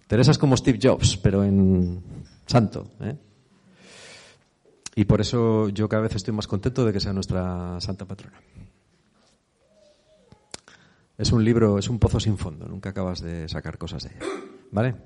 Teresa 0.07 0.31
es 0.31 0.39
como 0.39 0.57
Steve 0.57 0.79
Jobs, 0.83 1.19
pero 1.19 1.45
en 1.45 2.03
santo. 2.47 2.91
¿eh? 3.01 3.17
Y 5.01 5.07
por 5.07 5.23
eso 5.23 5.71
yo 5.71 5.89
cada 5.89 6.03
vez 6.03 6.15
estoy 6.15 6.35
más 6.35 6.47
contento 6.47 6.85
de 6.85 6.93
que 6.93 7.01
sea 7.01 7.15
nuestra 7.15 7.81
santa 7.81 8.05
patrona. 8.05 8.39
Es 11.17 11.33
un 11.33 11.43
libro, 11.43 11.79
es 11.79 11.89
un 11.89 11.99
pozo 11.99 12.21
sin 12.21 12.37
fondo, 12.37 12.69
nunca 12.69 12.91
acabas 12.91 13.23
de 13.23 13.49
sacar 13.49 13.79
cosas 13.79 14.03
de 14.03 14.11
ella. 14.11 14.27
¿Vale? 14.71 14.97